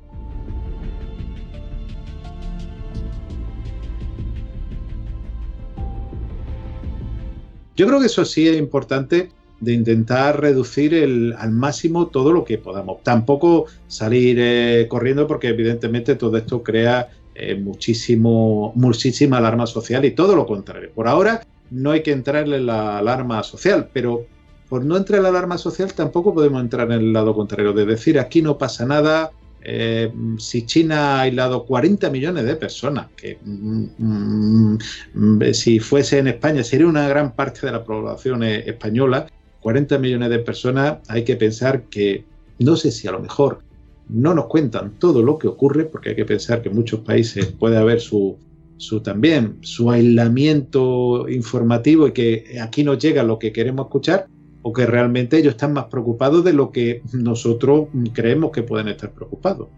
Yo 7.75 7.87
creo 7.87 8.01
que 8.01 8.07
eso 8.07 8.25
sí 8.25 8.47
es 8.47 8.59
importante 8.59 9.31
de 9.63 9.73
intentar 9.73 10.41
reducir 10.41 10.93
al 11.39 11.53
máximo 11.53 12.09
todo 12.09 12.33
lo 12.33 12.45
que 12.45 12.59
podamos. 12.59 13.03
Tampoco 13.05 13.67
salir 13.87 14.37
eh, 14.41 14.87
corriendo 14.89 15.27
porque 15.27 15.49
evidentemente 15.49 16.17
todo 16.17 16.37
esto 16.37 16.63
crea 16.63 17.09
eh, 17.35 17.55
muchísimo, 17.55 18.73
muchísima 18.75 19.39
alarma 19.39 19.67
social 19.67 20.05
y 20.05 20.11
todo 20.11 20.37
lo 20.37 20.47
contrario. 20.47 20.91
Por 20.95 21.09
ahora 21.09 21.43
no 21.71 21.91
hay 21.91 22.03
que 22.03 22.13
entrarle 22.13 22.57
en 22.57 22.67
la 22.67 22.99
alarma 22.99 23.43
social, 23.43 23.89
pero 23.93 24.27
por 24.69 24.85
no 24.85 24.97
entrar 24.97 25.19
en 25.19 25.25
la 25.25 25.29
alarma 25.31 25.59
social 25.59 25.93
tampoco 25.93 26.35
podemos 26.35 26.61
entrar 26.61 26.91
en 26.91 27.01
el 27.01 27.13
lado 27.13 27.35
contrario, 27.35 27.73
de 27.73 27.87
decir 27.87 28.19
aquí 28.19 28.43
no 28.43 28.59
pasa 28.59 28.85
nada, 28.87 29.33
eh, 29.65 30.13
si 30.39 30.67
China 30.67 31.17
ha 31.17 31.21
aislado 31.23 31.65
40 31.65 32.11
millones 32.11 32.45
de 32.45 32.57
personas, 32.57 33.09
que 33.17 33.39
mm, 33.43 33.85
mm, 33.99 34.79
mm, 35.15 35.55
si 35.55 35.79
fuese 35.79 36.19
en 36.19 36.29
España 36.29 36.65
sería 36.65 36.87
una 36.87 37.09
gran 37.09 37.33
parte 37.33 37.67
de 37.67 37.73
la 37.73 37.85
población 37.85 38.43
eh, 38.43 38.65
española, 38.67 39.27
40 39.61 39.99
millones 39.99 40.31
de 40.31 40.39
personas, 40.41 40.99
hay 41.09 41.25
que 41.25 41.37
pensar 41.37 41.85
que 41.85 42.25
no 42.59 42.77
sé 42.77 42.91
si 42.91 43.07
a 43.07 43.13
lo 43.13 43.21
mejor 43.21 43.63
no 44.09 44.35
nos 44.35 44.47
cuentan 44.47 44.93
todo 44.99 45.23
lo 45.23 45.39
que 45.39 45.49
ocurre, 45.49 45.85
porque 45.85 46.11
hay 46.11 46.17
que 46.17 46.25
pensar 46.25 46.63
que 46.63 46.69
en 46.69 46.75
muchos 46.75 47.01
países 47.01 47.47
puede 47.47 47.77
haber 47.77 48.01
su, 48.01 48.37
su 48.77 49.01
también 49.01 49.59
su 49.63 49.91
aislamiento 49.91 51.29
informativo 51.29 52.09
y 52.09 52.13
que 52.13 52.59
aquí 52.61 52.85
nos 52.85 52.99
llega 52.99 53.23
lo 53.23 53.39
que 53.39 53.53
queremos 53.53 53.87
escuchar, 53.87 54.27
o 54.63 54.73
que 54.73 54.87
realmente 54.87 55.39
ellos 55.39 55.55
están 55.55 55.73
más 55.73 55.87
preocupados 55.87 56.45
de 56.45 56.53
lo 56.53 56.71
que 56.71 57.03
nosotros 57.13 57.89
creemos 58.13 58.53
que 58.53 58.63
pueden 58.63 58.89
estar 58.89 59.11
preocupados. 59.11 59.69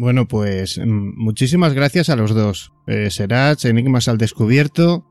Bueno, 0.00 0.26
pues 0.26 0.78
mm, 0.78 1.12
muchísimas 1.22 1.74
gracias 1.74 2.08
a 2.08 2.16
los 2.16 2.34
dos. 2.34 2.72
Eh, 2.86 3.10
Enigmas 3.64 4.08
al 4.08 4.16
Descubierto. 4.16 5.04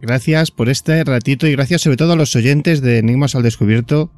Gracias 0.00 0.52
por 0.52 0.68
este 0.68 1.02
ratito 1.02 1.48
y 1.48 1.52
gracias 1.52 1.82
sobre 1.82 1.96
todo 1.96 2.12
a 2.12 2.16
los 2.16 2.36
oyentes 2.36 2.80
de 2.80 2.98
Enigmas 2.98 3.34
al 3.34 3.42
Descubierto 3.42 4.12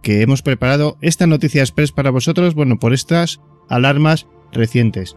que 0.00 0.22
hemos 0.22 0.42
preparado 0.42 0.96
esta 1.00 1.26
noticia 1.26 1.62
express 1.62 1.90
para 1.90 2.10
vosotros, 2.10 2.54
bueno, 2.54 2.78
por 2.78 2.94
estas 2.94 3.40
alarmas 3.68 4.28
recientes. 4.52 5.16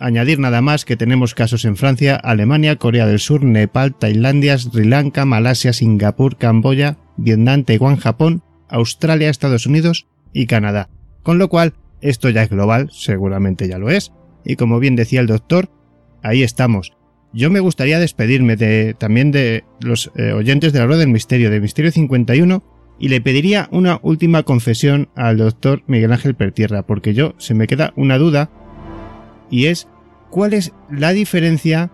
Añadir 0.00 0.40
nada 0.40 0.62
más 0.62 0.84
que 0.84 0.96
tenemos 0.96 1.32
casos 1.36 1.64
en 1.64 1.76
Francia, 1.76 2.16
Alemania, 2.16 2.74
Corea 2.74 3.06
del 3.06 3.20
Sur, 3.20 3.44
Nepal, 3.44 3.94
Tailandia, 3.94 4.58
Sri 4.58 4.84
Lanka, 4.84 5.24
Malasia, 5.26 5.72
Singapur, 5.72 6.38
Camboya, 6.38 6.98
Vietnam, 7.18 7.62
Taiwán, 7.62 7.98
Japón, 7.98 8.42
Australia, 8.68 9.30
Estados 9.30 9.66
Unidos 9.66 10.08
y 10.32 10.46
Canadá. 10.46 10.88
Con 11.22 11.38
lo 11.38 11.48
cual, 11.48 11.74
esto 12.00 12.30
ya 12.30 12.42
es 12.42 12.50
global, 12.50 12.90
seguramente 12.92 13.68
ya 13.68 13.78
lo 13.78 13.90
es, 13.90 14.12
y 14.44 14.56
como 14.56 14.78
bien 14.78 14.96
decía 14.96 15.20
el 15.20 15.26
doctor, 15.26 15.70
ahí 16.22 16.42
estamos. 16.42 16.92
Yo 17.32 17.50
me 17.50 17.60
gustaría 17.60 17.98
despedirme 17.98 18.56
de, 18.56 18.94
también 18.94 19.32
de 19.32 19.64
los 19.80 20.12
eh, 20.16 20.32
oyentes 20.32 20.72
de 20.72 20.78
la 20.78 20.86
Rueda 20.86 21.00
del 21.00 21.08
Misterio, 21.08 21.50
de 21.50 21.60
Misterio 21.60 21.90
51, 21.90 22.62
y 22.98 23.08
le 23.08 23.20
pediría 23.20 23.68
una 23.72 23.98
última 24.02 24.44
confesión 24.44 25.08
al 25.16 25.38
doctor 25.38 25.82
Miguel 25.86 26.12
Ángel 26.12 26.36
Pertierra, 26.36 26.82
porque 26.82 27.12
yo 27.12 27.34
se 27.38 27.54
me 27.54 27.66
queda 27.66 27.92
una 27.96 28.18
duda, 28.18 28.50
y 29.50 29.66
es 29.66 29.88
cuál 30.30 30.54
es 30.54 30.72
la 30.90 31.12
diferencia 31.12 31.90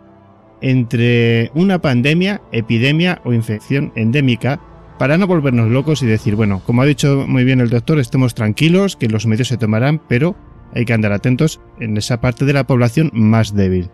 entre 0.60 1.50
una 1.54 1.80
pandemia, 1.80 2.42
epidemia 2.52 3.20
o 3.24 3.32
infección 3.32 3.92
endémica 3.96 4.60
para 5.00 5.16
no 5.16 5.26
volvernos 5.26 5.70
locos 5.70 6.02
y 6.02 6.06
decir, 6.06 6.36
bueno, 6.36 6.60
como 6.66 6.82
ha 6.82 6.84
dicho 6.84 7.24
muy 7.26 7.42
bien 7.42 7.62
el 7.62 7.70
doctor, 7.70 7.98
estemos 7.98 8.34
tranquilos, 8.34 8.96
que 8.96 9.08
los 9.08 9.24
medios 9.24 9.48
se 9.48 9.56
tomarán, 9.56 9.98
pero 9.98 10.36
hay 10.74 10.84
que 10.84 10.92
andar 10.92 11.14
atentos 11.14 11.58
en 11.80 11.96
esa 11.96 12.20
parte 12.20 12.44
de 12.44 12.52
la 12.52 12.66
población 12.66 13.10
más 13.14 13.56
débil. 13.56 13.88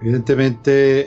Evidentemente, 0.00 1.06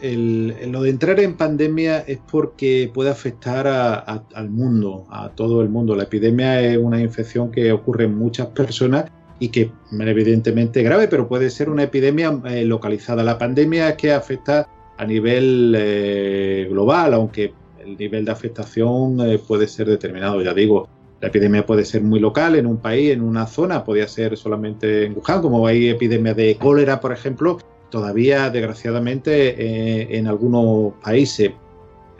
lo 0.68 0.84
de 0.84 0.92
entrar 0.92 1.20
en 1.20 1.38
pandemia 1.38 2.02
es 2.02 2.20
porque 2.32 2.92
puede 2.94 3.10
afectar 3.10 3.66
al 3.68 4.50
mundo, 4.52 5.08
a 5.10 5.30
todo 5.30 5.64
el 5.64 5.70
mundo. 5.70 5.96
La 5.96 6.04
epidemia 6.04 6.62
es 6.62 6.78
una 6.78 7.02
infección 7.02 7.50
que 7.50 7.72
ocurre 7.72 8.04
en 8.04 8.16
muchas 8.16 8.46
personas 8.46 9.06
y 9.40 9.50
que 9.50 9.72
evidentemente 9.92 10.82
es 10.82 10.86
grave, 10.86 11.08
pero 11.08 11.28
puede 11.28 11.50
ser 11.50 11.68
una 11.68 11.82
epidemia 11.82 12.42
eh, 12.46 12.64
localizada. 12.64 13.24
La 13.24 13.40
pandemia 13.40 13.90
es 13.90 13.96
que 13.96 14.14
afecta 14.14 14.70
a 14.98 15.06
nivel 15.06 15.76
eh, 15.76 16.68
global, 16.70 17.16
aunque 17.16 17.54
el 17.88 17.98
nivel 17.98 18.26
de 18.26 18.32
afectación 18.32 19.20
eh, 19.22 19.40
puede 19.40 19.68
ser 19.68 19.88
determinado, 19.88 20.42
ya 20.42 20.54
digo. 20.54 20.88
La 21.20 21.30
epidemia 21.30 21.66
puede 21.66 21.84
ser 21.84 22.04
muy 22.04 22.20
local 22.20 22.54
en 22.56 22.68
un 22.68 22.78
país, 22.78 23.12
en 23.12 23.24
una 23.24 23.48
zona, 23.48 23.84
podría 23.84 24.08
ser 24.08 24.38
solamente 24.38 25.06
en 25.06 25.16
Wuhan, 25.18 25.42
como 25.42 25.66
hay 25.66 25.90
epidemias 25.90 26.36
de 26.36 26.56
cólera, 26.58 27.00
por 27.00 27.12
ejemplo, 27.12 27.58
todavía 27.90 28.52
desgraciadamente 28.52 29.56
eh, 29.58 30.08
en 30.12 30.28
algunos 30.28 30.94
países. 31.02 31.54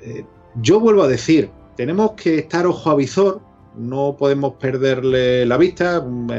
Eh, 0.02 0.26
yo 0.64 0.80
vuelvo 0.80 1.04
a 1.04 1.08
decir, 1.08 1.52
tenemos 1.76 2.14
que 2.14 2.40
estar 2.40 2.66
ojo 2.66 2.90
a 2.90 2.96
visor, 2.96 3.40
no 3.78 4.16
podemos 4.18 4.54
perderle 4.54 5.46
la 5.46 5.58
vista. 5.58 6.02
Mm, 6.02 6.32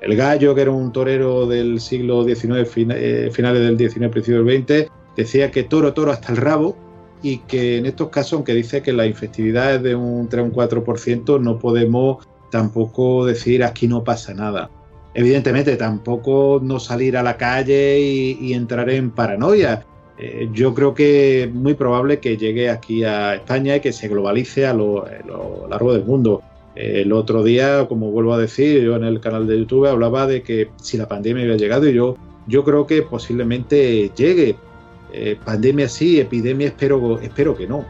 el, 0.00 0.16
gallo, 0.16 0.52
que 0.56 0.62
era 0.62 0.72
un 0.72 0.90
torero 0.90 1.46
del 1.46 1.80
siglo 1.80 2.24
XIX, 2.24 2.68
finales 2.68 3.60
del 3.62 3.78
XIX, 3.78 4.08
principios 4.08 4.44
del 4.44 4.64
XX, 4.64 4.90
decía 5.16 5.52
que 5.52 5.62
toro, 5.62 5.92
toro 5.92 6.10
hasta 6.10 6.32
el 6.32 6.38
rabo, 6.38 6.76
y 7.22 7.38
que 7.38 7.78
en 7.78 7.86
estos 7.86 8.08
casos, 8.08 8.34
aunque 8.34 8.54
dice 8.54 8.82
que 8.82 8.92
la 8.92 9.06
infectividad 9.06 9.74
es 9.74 9.82
de 9.82 9.94
un 9.94 10.28
3 10.28 10.42
o 10.42 10.46
un 10.46 10.52
4%, 10.52 11.40
no 11.40 11.58
podemos 11.58 12.26
tampoco 12.50 13.26
decir 13.26 13.62
aquí 13.62 13.86
no 13.88 14.04
pasa 14.04 14.34
nada. 14.34 14.70
Evidentemente, 15.14 15.76
tampoco 15.76 16.60
no 16.62 16.78
salir 16.78 17.16
a 17.16 17.22
la 17.22 17.36
calle 17.36 18.00
y, 18.00 18.52
entrar 18.52 18.88
en 18.90 19.10
paranoia. 19.10 19.84
Eh, 20.18 20.48
yo 20.52 20.74
creo 20.74 20.94
que 20.94 21.44
es 21.44 21.52
muy 21.52 21.74
probable 21.74 22.20
que 22.20 22.36
llegue 22.36 22.70
aquí 22.70 23.04
a 23.04 23.34
España 23.34 23.76
y 23.76 23.80
que 23.80 23.92
se 23.92 24.08
globalice 24.08 24.66
a 24.66 24.74
lo, 24.74 25.06
largo 25.68 25.92
del 25.92 26.04
mundo. 26.04 26.42
el 26.76 27.12
otro 27.12 27.42
día, 27.42 27.86
como 27.88 28.10
vuelvo 28.10 28.32
a 28.34 28.38
decir, 28.38 28.82
yo 28.82 28.96
en 28.96 29.04
el 29.04 29.20
canal 29.20 29.46
de 29.46 29.58
YouTube 29.58 29.86
hablaba 29.86 30.26
de 30.26 30.42
que 30.42 30.70
si 30.80 30.96
la 30.96 31.08
pandemia 31.08 31.42
había 31.42 31.56
llegado 31.56 31.88
y 31.88 31.94
yo, 31.94 32.16
yo 32.46 32.64
creo 32.64 32.86
que 32.86 33.02
posiblemente 33.02 34.10
llegue 34.16 34.56
eh, 35.12 35.38
pandemia 35.44 35.88
sí, 35.88 36.20
epidemia 36.20 36.68
espero, 36.68 37.20
espero 37.20 37.56
que 37.56 37.66
no. 37.66 37.84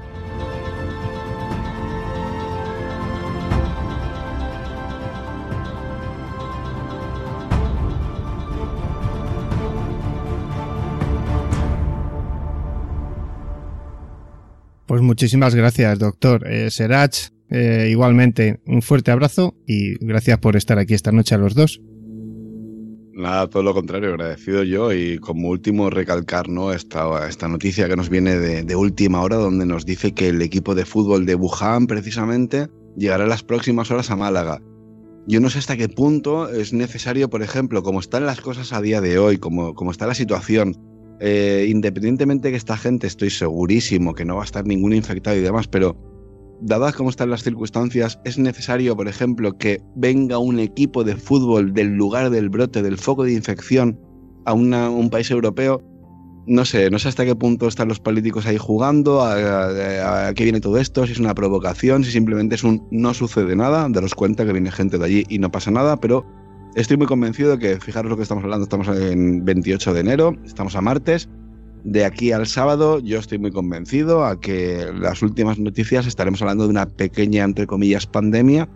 Pues 14.90 15.02
muchísimas 15.02 15.54
gracias, 15.54 16.00
doctor. 16.00 16.44
Eh, 16.48 16.68
Serach, 16.68 17.16
eh, 17.48 17.86
igualmente 17.90 18.58
un 18.66 18.82
fuerte 18.82 19.12
abrazo 19.12 19.54
y 19.64 19.94
gracias 20.04 20.38
por 20.38 20.56
estar 20.56 20.80
aquí 20.80 20.94
esta 20.94 21.12
noche 21.12 21.36
a 21.36 21.38
los 21.38 21.54
dos. 21.54 21.80
Nada, 23.20 23.50
todo 23.50 23.62
lo 23.62 23.74
contrario, 23.74 24.08
agradecido 24.10 24.62
yo 24.62 24.92
y 24.92 25.18
como 25.18 25.50
último 25.50 25.90
recalcar 25.90 26.48
¿no? 26.48 26.72
esta, 26.72 27.28
esta 27.28 27.48
noticia 27.48 27.86
que 27.86 27.94
nos 27.94 28.08
viene 28.08 28.38
de, 28.38 28.76
última 28.76 29.20
hora 29.20 29.36
donde 29.36 29.66
nos 29.66 29.84
dice 29.84 30.12
que 30.12 30.28
el 30.28 30.40
equipo 30.40 30.74
de 30.74 30.86
fútbol 30.86 31.26
de 31.26 31.34
Wuhan 31.34 31.86
precisamente 31.86 32.68
llegará 32.96 33.26
las 33.26 33.42
próximas 33.42 33.90
horas 33.90 34.10
a 34.10 34.16
Málaga. 34.16 34.62
Yo 35.26 35.38
no 35.40 35.50
sé 35.50 35.58
hasta 35.58 35.76
qué 35.76 35.88
punto 35.88 36.48
es 36.48 36.72
necesario, 36.72 37.28
por 37.28 37.42
ejemplo, 37.42 37.82
como 37.82 38.00
están 38.00 38.24
las 38.24 38.40
cosas 38.40 38.72
a 38.72 38.80
día 38.80 39.02
de 39.02 39.18
hoy, 39.18 39.36
como, 39.36 39.74
como 39.74 39.90
está 39.90 40.06
la 40.06 40.14
situación, 40.14 40.74
eh, 41.20 41.66
independientemente 41.68 42.50
que 42.50 42.56
esta 42.56 42.78
gente 42.78 43.06
estoy 43.06 43.28
segurísimo 43.28 44.14
que 44.14 44.24
no 44.24 44.36
va 44.36 44.42
a 44.42 44.46
estar 44.46 44.66
ningún 44.66 44.94
infectado 44.94 45.36
y 45.36 45.40
demás, 45.40 45.68
pero 45.68 45.94
dadas 46.60 46.94
cómo 46.94 47.10
están 47.10 47.30
las 47.30 47.42
circunstancias, 47.42 48.20
es 48.24 48.38
necesario, 48.38 48.96
por 48.96 49.08
ejemplo, 49.08 49.56
que 49.56 49.80
venga 49.94 50.38
un 50.38 50.58
equipo 50.58 51.04
de 51.04 51.16
fútbol 51.16 51.72
del 51.72 51.96
lugar 51.96 52.30
del 52.30 52.48
brote, 52.48 52.82
del 52.82 52.98
foco 52.98 53.24
de 53.24 53.32
infección, 53.32 53.98
a 54.44 54.54
un 54.54 55.10
país 55.10 55.30
europeo. 55.30 55.82
No 56.46 56.64
sé, 56.64 56.90
no 56.90 56.98
sé 56.98 57.08
hasta 57.08 57.24
qué 57.24 57.36
punto 57.36 57.68
están 57.68 57.88
los 57.88 58.00
políticos 58.00 58.46
ahí 58.46 58.56
jugando, 58.56 59.22
a, 59.22 60.32
qué 60.34 60.44
viene 60.44 60.60
todo 60.60 60.78
esto, 60.78 61.06
si 61.06 61.12
es 61.12 61.20
una 61.20 61.34
provocación, 61.34 62.02
si 62.02 62.10
simplemente 62.10 62.54
es 62.54 62.64
un 62.64 62.86
no 62.90 63.14
sucede 63.14 63.54
nada, 63.54 63.86
daros 63.88 64.14
cuenta 64.14 64.44
que 64.44 64.52
viene 64.52 64.70
gente 64.72 64.98
de 64.98 65.04
allí 65.04 65.24
y 65.28 65.38
no 65.38 65.50
pasa 65.50 65.70
nada, 65.70 65.98
pero 65.98 66.26
estoy 66.74 66.96
muy 66.96 67.06
convencido 67.06 67.56
de 67.56 67.58
que, 67.58 67.80
fijaros 67.80 68.10
lo 68.10 68.16
que 68.16 68.22
estamos 68.22 68.42
hablando, 68.42 68.64
estamos 68.64 68.88
en 68.88 69.44
28 69.44 69.92
de 69.92 70.00
enero, 70.00 70.36
estamos 70.44 70.74
a 70.74 70.80
martes, 70.80 71.28
de 71.84 72.04
aquí 72.04 72.32
al 72.32 72.46
sábado 72.46 72.98
yo 72.98 73.18
estoy 73.18 73.38
muy 73.38 73.50
convencido 73.50 74.24
a 74.24 74.40
que 74.40 74.86
las 74.98 75.22
últimas 75.22 75.58
noticias 75.58 76.06
estaremos 76.06 76.42
hablando 76.42 76.64
de 76.64 76.70
una 76.70 76.86
pequeña, 76.86 77.44
entre 77.44 77.66
comillas, 77.66 78.06
pandemia, 78.06 78.68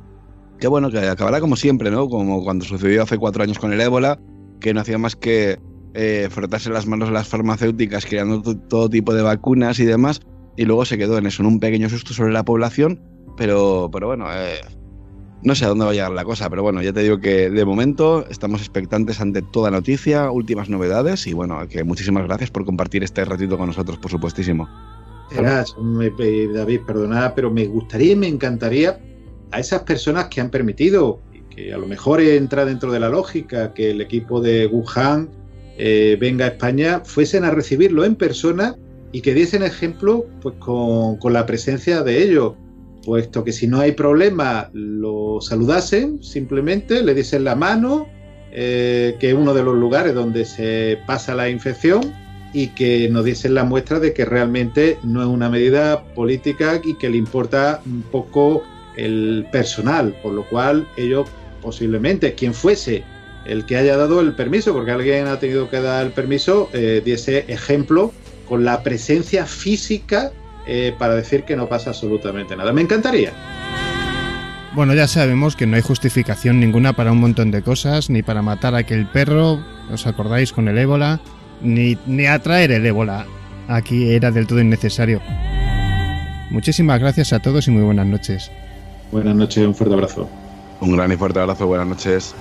que 0.58 0.68
bueno, 0.68 0.90
que 0.90 0.98
acabará 0.98 1.40
como 1.40 1.56
siempre, 1.56 1.90
¿no? 1.90 2.08
Como 2.08 2.42
cuando 2.42 2.64
sucedió 2.64 3.02
hace 3.02 3.18
cuatro 3.18 3.42
años 3.42 3.58
con 3.58 3.72
el 3.72 3.80
ébola, 3.80 4.18
que 4.60 4.72
no 4.72 4.80
hacía 4.80 4.98
más 4.98 5.16
que 5.16 5.58
eh, 5.94 6.28
frotarse 6.30 6.70
las 6.70 6.86
manos 6.86 7.08
a 7.08 7.12
las 7.12 7.28
farmacéuticas 7.28 8.06
creando 8.06 8.42
todo 8.42 8.88
tipo 8.88 9.14
de 9.14 9.22
vacunas 9.22 9.78
y 9.80 9.84
demás, 9.84 10.20
y 10.56 10.64
luego 10.64 10.84
se 10.84 10.98
quedó 10.98 11.18
en 11.18 11.26
eso, 11.26 11.42
en 11.42 11.48
un 11.48 11.60
pequeño 11.60 11.88
susto 11.88 12.14
sobre 12.14 12.32
la 12.32 12.44
población, 12.44 13.02
pero, 13.36 13.90
pero 13.92 14.06
bueno, 14.06 14.26
eh, 14.32 14.60
no 15.44 15.54
sé 15.54 15.66
a 15.66 15.68
dónde 15.68 15.84
va 15.84 15.90
a 15.90 15.94
llegar 15.94 16.10
la 16.10 16.24
cosa, 16.24 16.48
pero 16.48 16.62
bueno, 16.62 16.82
ya 16.82 16.92
te 16.92 17.02
digo 17.02 17.20
que 17.20 17.50
de 17.50 17.64
momento 17.66 18.26
estamos 18.30 18.62
expectantes 18.62 19.20
ante 19.20 19.42
toda 19.42 19.70
noticia, 19.70 20.30
últimas 20.30 20.70
novedades 20.70 21.26
y 21.26 21.34
bueno, 21.34 21.68
que 21.68 21.84
muchísimas 21.84 22.24
gracias 22.24 22.50
por 22.50 22.64
compartir 22.64 23.04
este 23.04 23.24
ratito 23.26 23.58
con 23.58 23.66
nosotros, 23.66 23.98
por 23.98 24.10
supuestísimo. 24.10 24.68
David, 26.52 26.80
perdonad, 26.86 27.34
pero 27.34 27.50
me 27.50 27.66
gustaría 27.66 28.12
y 28.12 28.16
me 28.16 28.26
encantaría 28.26 28.98
a 29.50 29.60
esas 29.60 29.82
personas 29.82 30.26
que 30.26 30.40
han 30.40 30.50
permitido, 30.50 31.20
que 31.50 31.74
a 31.74 31.78
lo 31.78 31.86
mejor 31.86 32.22
entra 32.22 32.64
dentro 32.64 32.90
de 32.90 33.00
la 33.00 33.10
lógica, 33.10 33.74
que 33.74 33.90
el 33.90 34.00
equipo 34.00 34.40
de 34.40 34.66
Wuhan 34.66 35.28
eh, 35.76 36.16
venga 36.18 36.46
a 36.46 36.48
España, 36.48 37.02
fuesen 37.04 37.44
a 37.44 37.50
recibirlo 37.50 38.04
en 38.04 38.16
persona 38.16 38.76
y 39.12 39.20
que 39.20 39.34
diesen 39.34 39.62
ejemplo 39.62 40.24
pues, 40.40 40.54
con, 40.58 41.16
con 41.18 41.34
la 41.34 41.44
presencia 41.44 42.02
de 42.02 42.22
ellos 42.22 42.54
puesto 43.04 43.44
que 43.44 43.52
si 43.52 43.66
no 43.66 43.80
hay 43.80 43.92
problema 43.92 44.70
lo 44.72 45.40
saludasen 45.40 46.22
simplemente, 46.22 47.02
le 47.02 47.14
diesen 47.14 47.44
la 47.44 47.54
mano, 47.54 48.08
eh, 48.52 49.16
que 49.18 49.30
es 49.30 49.34
uno 49.34 49.54
de 49.54 49.62
los 49.62 49.76
lugares 49.76 50.14
donde 50.14 50.44
se 50.44 50.98
pasa 51.06 51.34
la 51.34 51.48
infección 51.48 52.14
y 52.52 52.68
que 52.68 53.08
nos 53.10 53.24
diesen 53.24 53.54
la 53.54 53.64
muestra 53.64 53.98
de 53.98 54.12
que 54.12 54.24
realmente 54.24 54.98
no 55.02 55.20
es 55.20 55.26
una 55.26 55.50
medida 55.50 56.04
política 56.14 56.80
y 56.82 56.94
que 56.94 57.10
le 57.10 57.16
importa 57.16 57.82
un 57.84 58.02
poco 58.02 58.62
el 58.96 59.46
personal, 59.50 60.14
por 60.22 60.32
lo 60.32 60.44
cual 60.48 60.86
ellos 60.96 61.28
posiblemente, 61.60 62.34
quien 62.34 62.54
fuese 62.54 63.02
el 63.44 63.66
que 63.66 63.76
haya 63.76 63.96
dado 63.96 64.20
el 64.20 64.34
permiso, 64.34 64.72
porque 64.72 64.92
alguien 64.92 65.26
ha 65.26 65.38
tenido 65.38 65.68
que 65.68 65.80
dar 65.80 66.06
el 66.06 66.12
permiso, 66.12 66.70
eh, 66.72 67.02
diese 67.04 67.44
ejemplo 67.52 68.12
con 68.48 68.64
la 68.64 68.82
presencia 68.82 69.46
física 69.46 70.30
eh, 70.66 70.94
para 70.98 71.14
decir 71.14 71.44
que 71.44 71.56
no 71.56 71.68
pasa 71.68 71.90
absolutamente 71.90 72.56
nada. 72.56 72.72
Me 72.72 72.82
encantaría. 72.82 73.32
Bueno, 74.74 74.94
ya 74.94 75.06
sabemos 75.06 75.54
que 75.54 75.66
no 75.66 75.76
hay 75.76 75.82
justificación 75.82 76.58
ninguna 76.58 76.94
para 76.94 77.12
un 77.12 77.20
montón 77.20 77.52
de 77.52 77.62
cosas, 77.62 78.10
ni 78.10 78.22
para 78.22 78.42
matar 78.42 78.74
a 78.74 78.78
aquel 78.78 79.06
perro, 79.06 79.60
¿os 79.92 80.06
acordáis 80.06 80.52
con 80.52 80.66
el 80.66 80.78
ébola? 80.78 81.20
Ni, 81.62 81.96
ni 82.06 82.26
atraer 82.26 82.72
el 82.72 82.84
ébola. 82.84 83.26
Aquí 83.68 84.12
era 84.12 84.32
del 84.32 84.46
todo 84.46 84.60
innecesario. 84.60 85.20
Muchísimas 86.50 86.98
gracias 86.98 87.32
a 87.32 87.40
todos 87.40 87.68
y 87.68 87.70
muy 87.70 87.82
buenas 87.82 88.06
noches. 88.06 88.50
Buenas 89.12 89.36
noches, 89.36 89.64
un 89.64 89.74
fuerte 89.74 89.94
abrazo. 89.94 90.28
Un 90.80 90.96
gran 90.96 91.12
y 91.12 91.16
fuerte 91.16 91.38
abrazo, 91.38 91.66
buenas 91.66 91.86
noches. 91.86 92.34